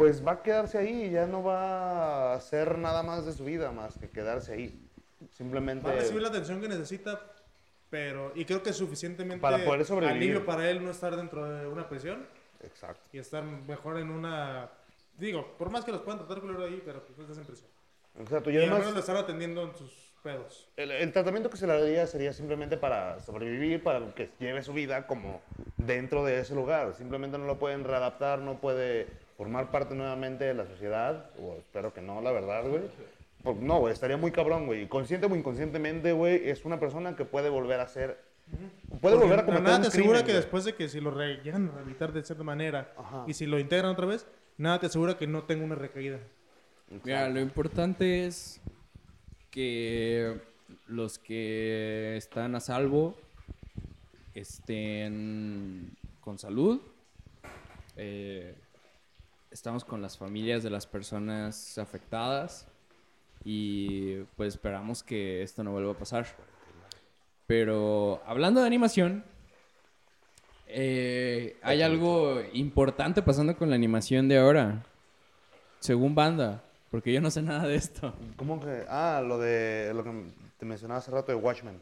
[0.01, 3.45] pues va a quedarse ahí y ya no va a hacer nada más de su
[3.45, 4.89] vida más que quedarse ahí.
[5.37, 5.87] Simplemente...
[5.87, 7.21] Va a recibir la atención que necesita,
[7.91, 8.33] pero.
[8.35, 9.43] Y creo que es suficientemente.
[9.43, 10.23] Para poder sobrevivir.
[10.23, 12.27] Alivio para él no estar dentro de una prisión
[12.65, 13.11] Exacto.
[13.13, 14.71] y estar mejor en una.
[15.19, 17.69] Digo, por más que los puedan tratar culero ahí, pero pues no estás en prisión.
[18.19, 18.51] Exacto.
[18.51, 20.67] Y Y, al además, menos lo están atendiendo en sus pedos.
[20.79, 24.73] el, el tratamiento que se le daría sería simplemente para sobrevivir, para que lleve su
[24.73, 25.43] vida como
[25.77, 26.95] dentro de ese lugar.
[26.95, 31.31] Simplemente no lo pueden readaptar, no puede formar parte nuevamente de la sociedad.
[31.41, 32.83] O espero que no, la verdad, güey.
[33.63, 34.87] No, güey, estaría muy cabrón, güey.
[34.87, 38.19] Consciente o inconscientemente, güey, es una persona que puede volver a ser.
[39.01, 40.43] Puede Porque volver a cometer Nada un te asegura crimen, que güey.
[40.43, 43.25] después de que si lo re- llegan a rehabilitar de cierta manera Ajá.
[43.27, 44.27] y si lo integran otra vez,
[44.59, 46.19] nada te asegura que no tenga una recaída.
[47.03, 48.61] Mira, lo importante es
[49.51, 50.39] que
[50.87, 53.17] los que están a salvo
[54.35, 56.81] estén con salud.
[57.97, 58.55] Eh,
[59.51, 62.67] estamos con las familias de las personas afectadas
[63.45, 66.27] y pues esperamos que esto no vuelva a pasar.
[67.47, 69.25] Pero hablando de animación,
[70.67, 74.85] eh, hay algo importante pasando con la animación de ahora,
[75.81, 78.15] según banda, porque yo no sé nada de esto.
[78.37, 78.85] ¿Cómo que?
[78.89, 80.13] Ah, lo de lo que
[80.59, 81.81] te mencionaba hace rato de Watchmen.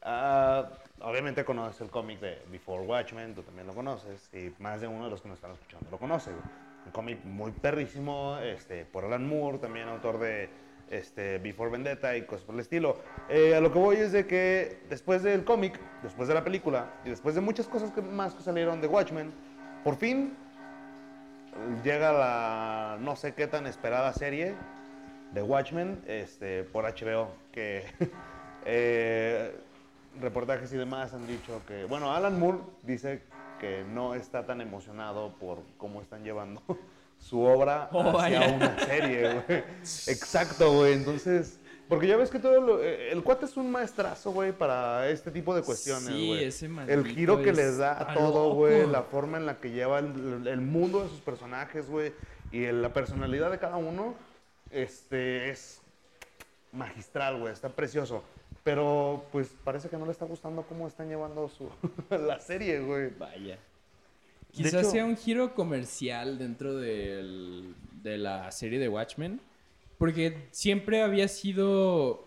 [0.00, 0.66] Ah,
[1.00, 5.04] obviamente conoces el cómic de Before Watchmen, tú también lo conoces, y más de uno
[5.04, 6.30] de los que nos están escuchando lo conoce.
[6.86, 10.48] Un cómic muy perrísimo, este, por Alan Moore, también autor de
[10.90, 12.98] este, Before Vendetta y cosas por el estilo.
[13.28, 16.92] Eh, a lo que voy es de que después del cómic, después de la película,
[17.04, 19.32] y después de muchas cosas que, más que salieron de Watchmen,
[19.84, 20.36] por fin
[21.84, 24.54] llega la no sé qué tan esperada serie
[25.32, 27.84] de Watchmen este, por HBO, que
[28.64, 29.54] eh,
[30.20, 33.22] reportajes y demás han dicho que, bueno, Alan Moore dice
[33.62, 36.60] que no está tan emocionado por cómo están llevando
[37.18, 38.52] su obra Oh, hacia vaya.
[38.56, 39.58] una serie, güey.
[40.08, 40.94] Exacto, güey.
[40.94, 45.08] Entonces, porque ya ves que todo lo- eh, el cuate es un maestrazo, güey, para
[45.08, 46.44] este tipo de cuestiones, Sí, güey.
[46.44, 49.70] ese El giro que es- les da a todo, güey, la forma en la que
[49.70, 52.12] lleva el, el mundo de sus personajes, güey,
[52.50, 54.14] y la personalidad de cada uno,
[54.72, 55.80] este, es
[56.72, 58.24] magistral, güey, está precioso.
[58.64, 61.68] Pero, pues, parece que no le está gustando cómo están llevando su,
[62.10, 63.10] la serie, güey.
[63.18, 63.58] Vaya.
[64.52, 69.40] Quizás hecho- sea un giro comercial dentro del- de la serie de Watchmen.
[69.98, 72.26] Porque siempre había sido.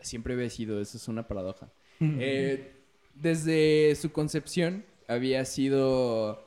[0.00, 1.68] Siempre había sido, eso es una paradoja.
[2.00, 2.72] Eh,
[3.14, 6.44] desde su concepción había sido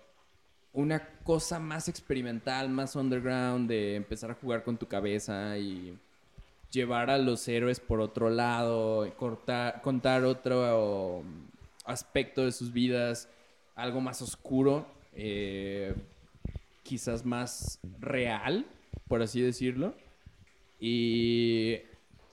[0.71, 5.97] una cosa más experimental, más underground, de empezar a jugar con tu cabeza y
[6.71, 11.23] llevar a los héroes por otro lado, cortar, contar otro
[11.85, 13.29] aspecto de sus vidas,
[13.75, 15.95] algo más oscuro, eh,
[16.83, 18.65] quizás más real,
[19.07, 19.93] por así decirlo.
[20.79, 21.77] Y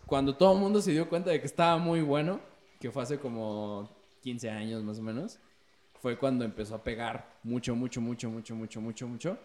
[0.07, 2.41] cuando todo el mundo se dio cuenta de que estaba muy bueno,
[2.81, 3.91] que fue hace como
[4.23, 5.39] 15 años más o menos,
[6.01, 9.39] fue cuando empezó a pegar mucho, mucho, mucho, mucho, mucho, mucho, mucho.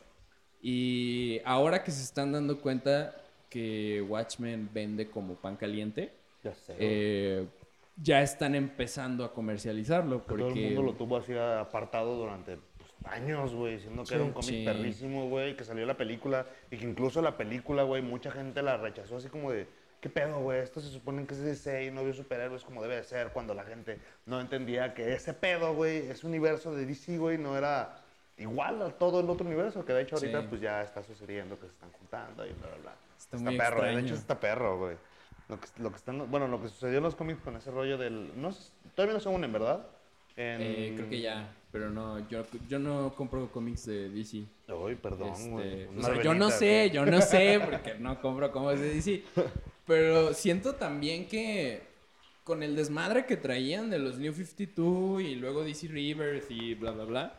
[0.61, 3.15] Y ahora que se están dando cuenta
[3.51, 6.11] que Watchmen vende como pan caliente,
[6.43, 6.73] Ya sé.
[6.79, 7.45] eh,
[8.01, 10.21] ya están empezando a comercializarlo.
[10.21, 14.15] Que todo el Porque mundo lo tuvo así apartado durante pues, años, güey, diciendo que
[14.15, 14.63] era un cómic Sí.
[14.65, 18.77] perrísimo, güey, que salió la película y que incluso la película, güey, mucha gente la
[18.77, 19.67] rechazó así como de,
[19.99, 20.61] ¿qué pedo, güey?
[20.61, 23.53] Esto se supone que es DC y no vio superhéroes como debe de ser cuando
[23.53, 27.99] la gente no entendía que ese pedo, güey, ese universo de DC, güey, no era
[28.37, 30.47] igual a todo el otro universo, que de hecho ahorita Sí.
[30.49, 32.93] pues ya está sucediendo que se están juntando y bla, bla, bla.
[33.21, 34.05] Está muy perro, de extraño.
[34.07, 34.97] hecho está perro, güey.
[35.49, 37.97] Lo que, lo que están, bueno, lo que sucedió en los cómics con ese rollo
[37.97, 39.85] del, no sé, todavía no se unen, ¿verdad?
[40.37, 44.43] En- eh, creo que ya, pero no, yo, yo no compro cómics de DC.
[44.69, 45.87] Uy, perdón, Este, güey.
[45.97, 49.23] o sea, yo no sé, yo no sé, porque no compro cómics de DC.
[49.85, 51.81] Pero siento también que
[52.45, 56.91] con el desmadre que traían de los New 52 y luego DC Rebirth y bla,
[56.91, 57.37] bla, bla.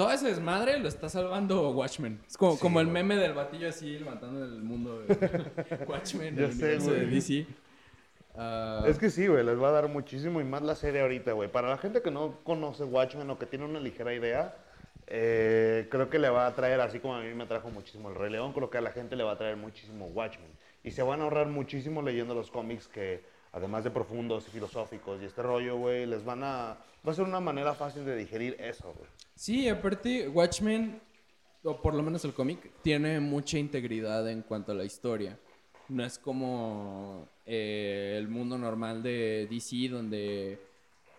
[0.00, 2.22] Todo ese desmadre lo está salvando Watchmen.
[2.26, 2.94] Es como, Sí, como el güey.
[2.94, 5.14] meme del batillo así levantando el mundo de
[5.86, 7.04] Watchmen, Ya el sé, de.
[7.04, 7.46] DC.
[8.86, 11.52] Es que sí, güey, les va a dar muchísimo y más la serie ahorita, güey.
[11.52, 14.56] Para la gente que no conoce Watchmen o que tiene una ligera idea,
[15.06, 18.14] eh, creo que le va a traer, así como a mí me trajo muchísimo el
[18.14, 20.48] Rey León, creo que a la gente le va a traer muchísimo Watchmen.
[20.82, 23.22] Y se van a ahorrar muchísimo leyendo los cómics que,
[23.52, 26.78] además de profundos y filosóficos y este rollo, güey, les van a...
[27.06, 29.08] Va a ser una manera fácil de digerir eso, güey.
[29.34, 31.00] Sí, aparte, Watchmen,
[31.64, 35.38] o por lo menos el cómic, tiene mucha integridad en cuanto a la historia.
[35.88, 40.58] No es como eh, el mundo normal de DC, donde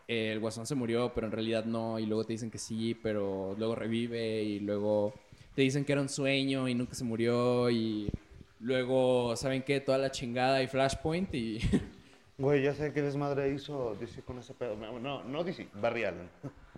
[0.07, 2.95] eh, el guasón se murió, pero en realidad no, y luego te dicen que sí,
[2.95, 5.13] pero luego revive, y luego
[5.55, 8.09] te dicen que era un sueño y nunca se murió, y
[8.59, 9.79] luego, ¿saben qué?
[9.79, 11.59] Toda la chingada y Flashpoint, y
[12.38, 14.75] Güey, ya sé qué desmadre hizo DC con ese pedo.
[14.75, 16.29] No, no DC, Barry Allen.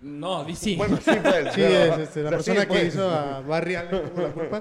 [0.02, 0.76] no, DC.
[0.76, 1.54] Bueno, sí, pues.
[1.54, 2.88] Sí, pero- es este, la sí, persona que pues.
[2.88, 4.60] hizo a Barry Allen tuvo la culpa.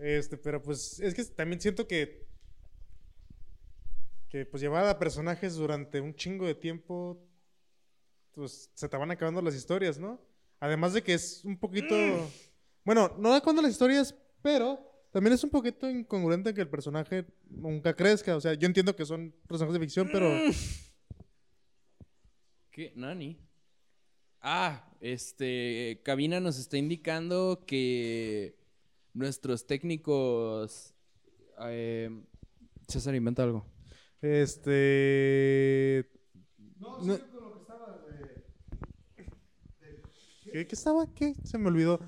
[0.00, 2.26] Este, pero pues es que también siento que
[4.30, 7.22] que pues llevar a personajes durante un chingo de tiempo
[8.32, 10.20] pues se te van acabando las historias, ¿no?
[10.60, 11.94] Además de que es un poquito
[12.84, 17.94] bueno, no acabando las historias, pero también es un poquito incongruente que el personaje nunca
[17.94, 20.28] crezca, o sea, yo entiendo que son personajes de ficción, pero
[22.70, 22.92] ¿Qué?
[22.94, 23.36] Nani.
[24.40, 26.00] Ah, este.
[26.04, 28.56] Cabina nos está indicando que
[29.14, 30.94] nuestros técnicos.
[31.62, 32.08] eh,
[32.86, 33.66] César inventa algo.
[34.22, 36.08] Este.
[36.78, 37.18] No,
[40.52, 41.12] ¿Qué, qué estaba?
[41.14, 41.34] ¿Qué?
[41.44, 42.00] Se me olvidó.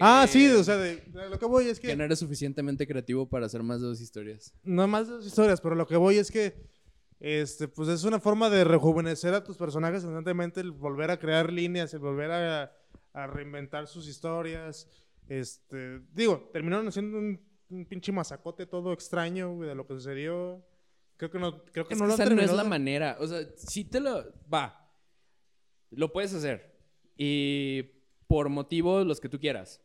[0.00, 1.88] Ah, sí, o sea, de, de lo que voy es que.
[1.88, 4.52] Que no eres suficientemente creativo para hacer más de dos historias.
[4.62, 6.54] No más de las historias, pero lo que voy es que.
[7.20, 11.52] Este, pues es una forma de rejuvenecer a tus personajes constantemente, el volver a crear
[11.52, 12.72] líneas, el volver a,
[13.12, 14.88] a reinventar sus historias.
[15.28, 17.40] Este, digo, terminaron haciendo un,
[17.70, 20.64] un pinche masacote todo extraño güey, de lo que sucedió.
[21.16, 23.16] Creo que no, creo que Es no que lo esa no es la de- manera.
[23.18, 24.24] O sea, si te lo.
[24.52, 24.88] Va.
[25.90, 26.78] Lo puedes hacer.
[27.16, 27.82] Y
[28.28, 29.80] por motivos los que tú quieras.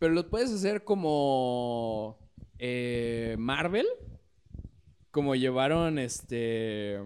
[0.00, 2.18] Pero lo puedes hacer como.
[2.58, 3.86] eh, Marvel.
[5.12, 6.98] Como llevaron este.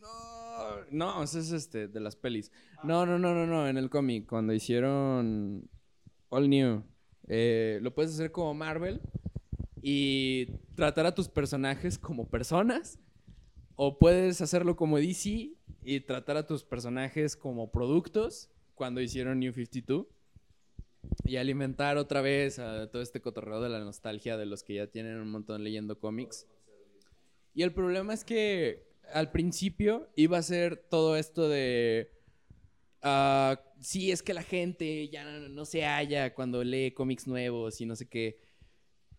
[0.00, 2.52] No, no, ese es este, de las pelis.
[2.84, 5.68] No, no, no, no, no, en el cómic, cuando hicieron
[6.28, 6.84] All New.
[7.28, 9.00] Eh, lo puedes hacer como Marvel
[9.82, 10.46] y
[10.76, 13.00] tratar a tus personajes como personas.
[13.74, 19.52] O puedes hacerlo como DC y tratar a tus personajes como productos, cuando hicieron New
[19.52, 20.06] 52.
[21.24, 24.86] Y alimentar otra vez a todo este cotorreo de la nostalgia de los que ya
[24.86, 26.46] tienen un montón leyendo cómics.
[27.54, 32.10] Y el problema es que al principio iba a ser todo esto de...
[33.02, 37.80] ah, sí, es que la gente ya no, no se halla cuando lee cómics nuevos
[37.80, 38.38] y no sé qué.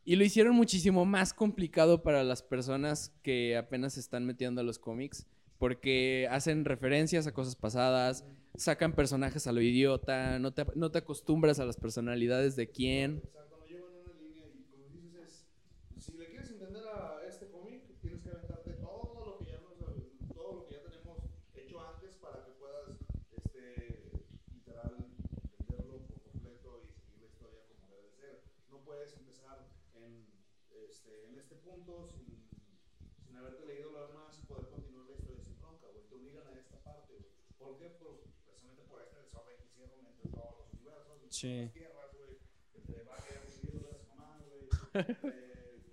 [0.04, 4.64] Y lo hicieron muchísimo más complicado para las personas que apenas se están metiendo a
[4.64, 5.28] los cómics.
[5.62, 11.66] Porque hacen referencias a cosas pasadas, sacan personajes a lo idiota, no te, acostumbras a
[11.66, 13.22] las personalidades de quién.
[13.24, 17.22] O sea, cuando llevan una línea y como dices es, si le quieres entender a
[17.30, 21.20] este cómic, tienes que aventarte todo lo que ya tenemos
[21.54, 22.98] hecho antes para que puedas,
[23.38, 24.98] este, literal,
[25.60, 28.42] entenderlo por completo y seguir la historia como debe de ser.
[28.72, 30.26] No puedes empezar en
[30.90, 32.50] este, este punto sin,
[33.26, 36.06] sin haberte leído lo demás y poder continuar la historia sin bronca, güey.
[36.10, 37.32] Te obligan a esta parte, güey.
[37.58, 37.90] ¿Por qué?
[38.00, 41.62] Pues precisamente por este desorden que hicieron entre todos los universos, entre Sí.
[41.62, 42.38] las tierras, güey.
[42.76, 44.62] Entre Bagger y Dios de las mamás, güey.
[44.94, 45.84] Eh,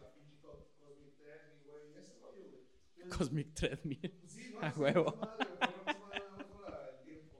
[0.00, 1.96] la pinche co- Cosmic Treadmill, güey.
[1.96, 2.62] Ese rollo, güey.
[2.96, 4.20] Entonces, Cosmic Treadmill.
[4.26, 7.36] Sí, no, A huevo desmadre, güey, pero no se va a dar para el tiempo.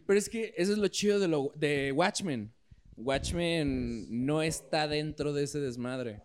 [0.05, 2.51] Pero es que eso es lo chido de, lo, de Watchmen.
[2.97, 6.21] Watchmen no está dentro de ese desmadre.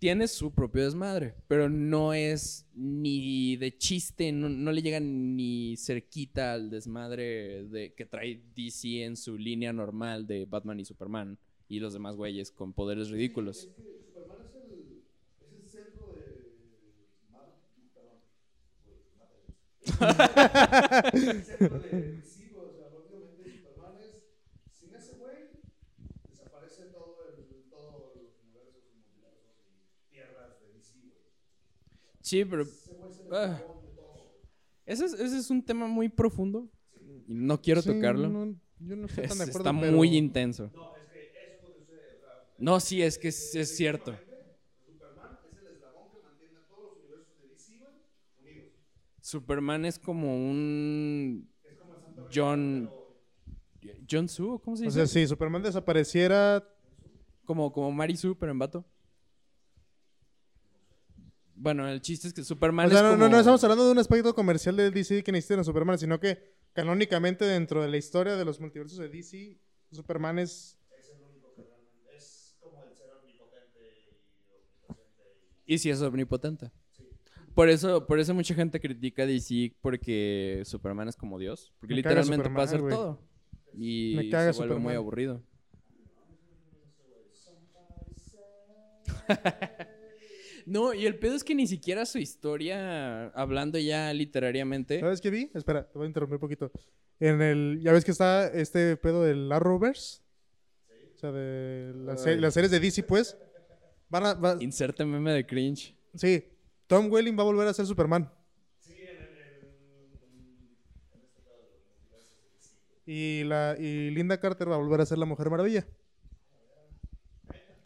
[0.00, 5.76] Tiene su propio desmadre, pero no es ni de chiste, no, no le llega ni
[5.76, 11.38] cerquita al desmadre de, que trae DC en su línea normal de Batman y Superman
[11.68, 13.58] y los demás güeyes con poderes ridículos.
[13.58, 13.82] Es que
[14.12, 15.02] Superman es el,
[15.40, 16.50] es el centro de.
[17.30, 17.54] Mar-
[17.94, 18.18] perdón.
[18.82, 19.54] güey, mátale.
[19.84, 19.91] el centro de DC, güey, o sea, prácticamente Superman es.
[19.91, 19.91] Sin ese güey, desaparece todo el, todos los universos y multiversos y tierras de DC,
[19.91, 19.91] güey.
[32.20, 32.88] Sí, pero es
[33.32, 33.60] Ah.
[34.86, 36.68] ese es, ese es un tema muy profundo
[37.26, 38.28] y no quiero Sí, tocarlo.
[38.28, 39.70] no, yo no estoy Es- tan de acuerdo.
[39.70, 40.70] está pero- muy intenso.
[40.74, 42.16] No, es que eso es lo que sucede.
[42.16, 44.12] O sea, No, sí, es que es, es cierto.
[44.86, 47.94] Superman es el eslabón que mantiene a todos los universos de DC, güey,
[48.40, 48.72] unidos.
[49.32, 51.48] Superman es como un
[52.32, 52.90] John
[54.08, 55.06] John Sue, ¿cómo se O dice?
[55.06, 56.62] sea, si Superman desapareciera,
[57.46, 58.84] Como como Mary Sue, pero en vato.
[61.54, 63.86] Bueno, el chiste es que Superman o sea, es no, como no, no estamos hablando
[63.86, 67.88] de un aspecto comercial de DC que necesiten a Superman, sino que canónicamente dentro de
[67.88, 69.58] la historia de los multiversos de DC,
[69.92, 70.78] Superman es...
[70.98, 73.80] es el único que realmente es como el ser omnipotente
[75.64, 76.70] y sí es omnipotente.
[77.54, 81.72] Por eso, por eso mucha gente critica a DC porque Superman es como Dios.
[81.80, 83.20] Porque Me literalmente puede hacer todo.
[83.74, 84.96] Y Me caga se vuelve muy Superman.
[84.96, 85.42] aburrido.
[90.66, 95.30] no, y el pedo es que ni siquiera su historia, hablando ya literariamente, ¿Sabes qué
[95.30, 95.50] vi?
[95.54, 96.70] Espera, te voy a interrumpir un poquito.
[97.20, 100.22] En el, ya ves que está este pedo del Arrowverse.
[101.14, 103.36] O sea, de las, las series de DC, pues.
[104.08, 105.94] Van a, va- inserte meme de cringe.
[106.14, 106.44] sí,
[106.92, 108.30] Tom Welling va a volver a ser Superman.
[113.06, 115.86] Y, la, y Linda Carter va a volver a ser la Mujer Maravilla.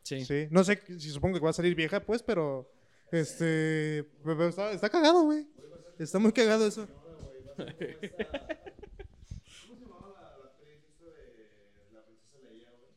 [0.03, 0.25] Sí.
[0.25, 0.49] Sí.
[0.51, 2.69] No sé si supongo que va a salir vieja, pues, pero.
[3.13, 4.11] Este.
[4.25, 5.47] pero Está, está cagado, güey.
[6.01, 6.89] Está muy cagado eso.
[7.57, 8.11] ¿Cómo se
[9.83, 12.91] llamaba la, la actriz esta de la princesa Leia, güey?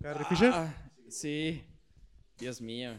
[0.00, 0.50] Carrie Fisher.
[0.54, 1.62] Ah, sí.
[2.38, 2.98] Dios mío.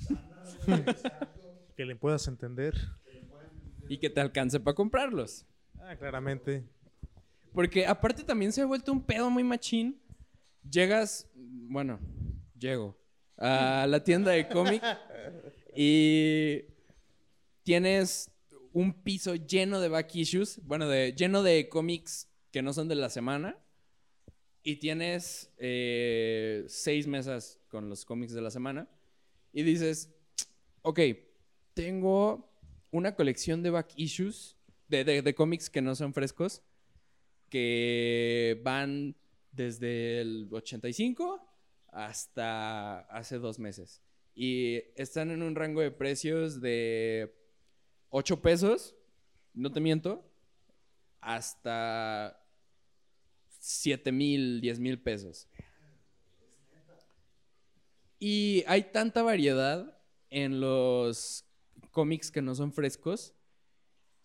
[1.75, 2.75] Que le puedas entender.
[3.89, 5.45] y que te alcance para comprarlos.
[5.79, 6.63] Ah, claramente.
[7.53, 9.99] Porque aparte también se ha vuelto un pedo muy machín.
[10.69, 11.99] Llegas, bueno,
[12.57, 12.97] llego
[13.37, 14.83] a la tienda de cómic
[15.75, 16.65] y
[17.63, 18.31] tienes
[18.73, 22.95] un piso lleno de back issues, bueno, de, lleno de cómics que no son de
[22.95, 23.57] la semana.
[24.63, 28.87] Y tienes eh, seis mesas con los cómics de la semana.
[29.51, 30.13] Y dices,
[30.81, 30.99] ok,
[31.73, 32.49] tengo
[32.91, 34.57] una colección de back issues,
[34.87, 36.61] de, de- cómics que no son frescos,
[37.49, 39.15] que van
[39.51, 41.47] desde el 85
[41.89, 44.01] hasta hace dos meses.
[44.33, 47.33] Y están en un rango de precios de
[48.09, 48.95] 8 pesos,
[49.53, 50.25] no te miento,
[51.19, 52.41] hasta
[53.59, 55.47] 7 mil, 10 mil pesos.
[58.19, 59.97] Y hay tanta variedad
[60.31, 61.45] en los
[61.91, 63.35] cómics que no son frescos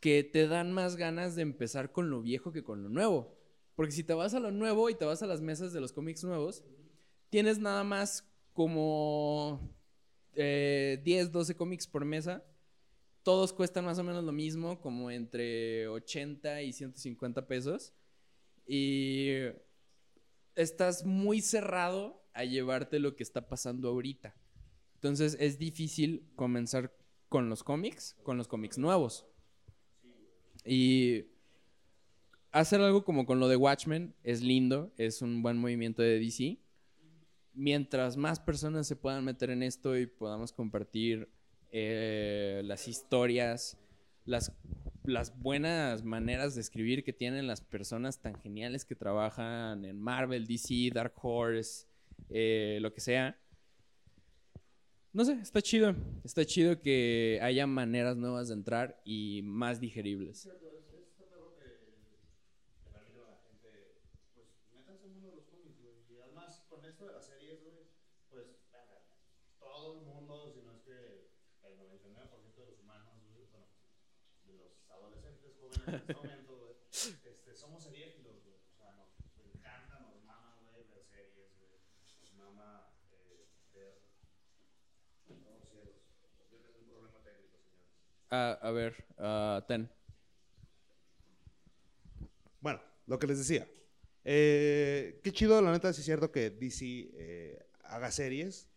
[0.01, 3.37] que te dan más ganas de empezar con lo viejo que con lo nuevo.
[3.75, 5.93] Porque si te vas a lo nuevo y te vas a las mesas de los
[5.93, 6.65] cómics nuevos,
[7.29, 9.75] tienes nada más como
[10.35, 12.45] eh, 10, 12 cómics por mesa.
[13.23, 17.93] Todos cuestan más o menos lo mismo, como entre 80 y 150 pesos.
[18.67, 19.31] Y
[20.55, 24.35] estás muy cerrado a llevarte lo que está pasando ahorita.
[24.97, 26.97] Entonces es difícil comenzar
[27.29, 29.27] con los cómics, con los cómics nuevos.
[30.65, 31.27] Y
[32.51, 36.59] hacer algo como con lo de Watchmen es lindo, es un buen movimiento de DC.
[37.53, 41.29] Mientras más personas se puedan meter en esto y podamos compartir
[41.71, 43.79] eh, las historias,
[44.25, 44.51] las,
[45.39, 50.91] buenas maneras de escribir que tienen las personas tan geniales que trabajan en Marvel, DC,
[50.93, 51.87] Dark Horse,
[52.31, 53.39] eh, lo que sea.
[55.17, 55.97] No sé, está chido.
[56.25, 60.47] Está chido que haya maneras nuevas de entrar y más digeribles.
[65.81, 66.05] güey.
[66.11, 67.77] Y además, con esto de las series, güey,
[68.31, 69.09] venga,
[69.59, 71.31] todo el mundo, si no es que
[71.65, 73.69] el 99% de los humanos, güey, bueno,
[74.45, 76.11] de los adolescentes jóvenes
[77.07, 78.57] en este somos seriéfilos, güey.
[78.69, 81.81] O sea, nos encanta, nos mama, güey, ver series, güey.
[82.21, 82.93] Nos mama
[83.73, 84.16] ver.
[88.31, 89.89] Ah, a ver, ah, Ten.
[92.61, 93.69] Bueno, lo que les decía.
[94.25, 98.69] Eh, qué chido, la neta, sí es cierto que DC eh, haga series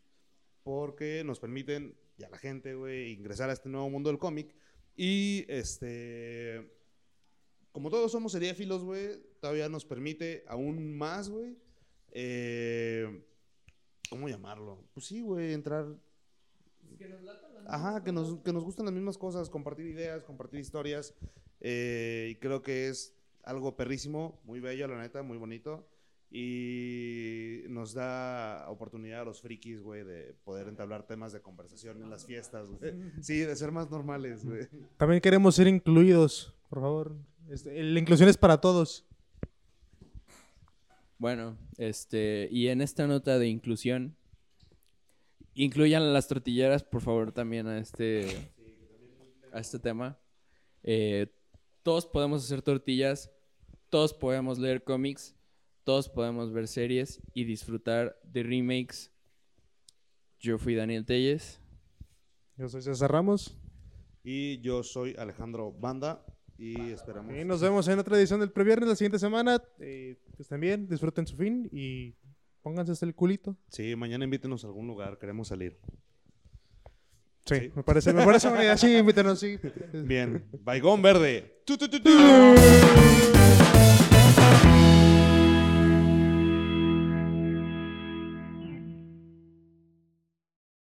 [0.63, 4.53] porque nos permiten, y a la gente, güey, ingresar a este nuevo mundo del cómic.
[4.95, 6.71] Y, este,
[7.71, 11.57] como todos somos seriéfilos, güey, todavía nos permite aún más, güey,
[12.11, 13.25] eh,
[14.09, 14.87] ¿cómo llamarlo?
[14.93, 15.87] Pues sí, güey, entrar...
[17.67, 21.13] Ajá, que nos, que nos gustan las mismas cosas, compartir ideas, compartir historias.
[21.61, 25.87] eh, y creo que es algo perrísimo, muy bello, la neta, muy bonito.
[26.31, 32.09] Y nos da oportunidad a los frikis, güey, de poder entablar temas de conversación en
[32.09, 32.93] las fiestas, güey.
[33.21, 34.67] Sí, de ser más normales, güey.
[34.97, 37.15] También queremos ser incluidos, por favor.
[37.49, 39.05] Este, la inclusión es para todos.
[41.17, 44.15] Bueno, este, y en esta nota de inclusión,
[45.63, 48.53] incluyan las tortilleras, por favor, también a este,
[49.51, 50.17] a este tema.
[50.83, 51.27] Eh,
[51.83, 53.29] todos podemos hacer tortillas,
[53.89, 55.35] todos podemos leer cómics,
[55.83, 59.11] todos podemos ver series y disfrutar de remakes.
[60.39, 61.59] Yo fui Daniel Telles.
[62.55, 63.57] Yo soy César Ramos.
[64.23, 66.25] Y yo soy Alejandro Banda
[66.57, 67.35] y esperamos...
[67.35, 69.61] Y nos vemos en otra edición del previernes la siguiente semana.
[69.79, 72.15] Eh, que estén bien, disfruten su fin y
[72.61, 73.55] pónganse hasta el culito.
[73.69, 75.77] Sí, mañana invítenos a algún lugar, queremos salir.
[77.45, 77.71] Sí, Sí.
[77.75, 78.77] me parece, me parece buena idea.
[78.77, 79.59] Sí, invítenos, sí.
[79.93, 81.61] Bien, Baigón Verde.
[81.65, 81.75] Tu.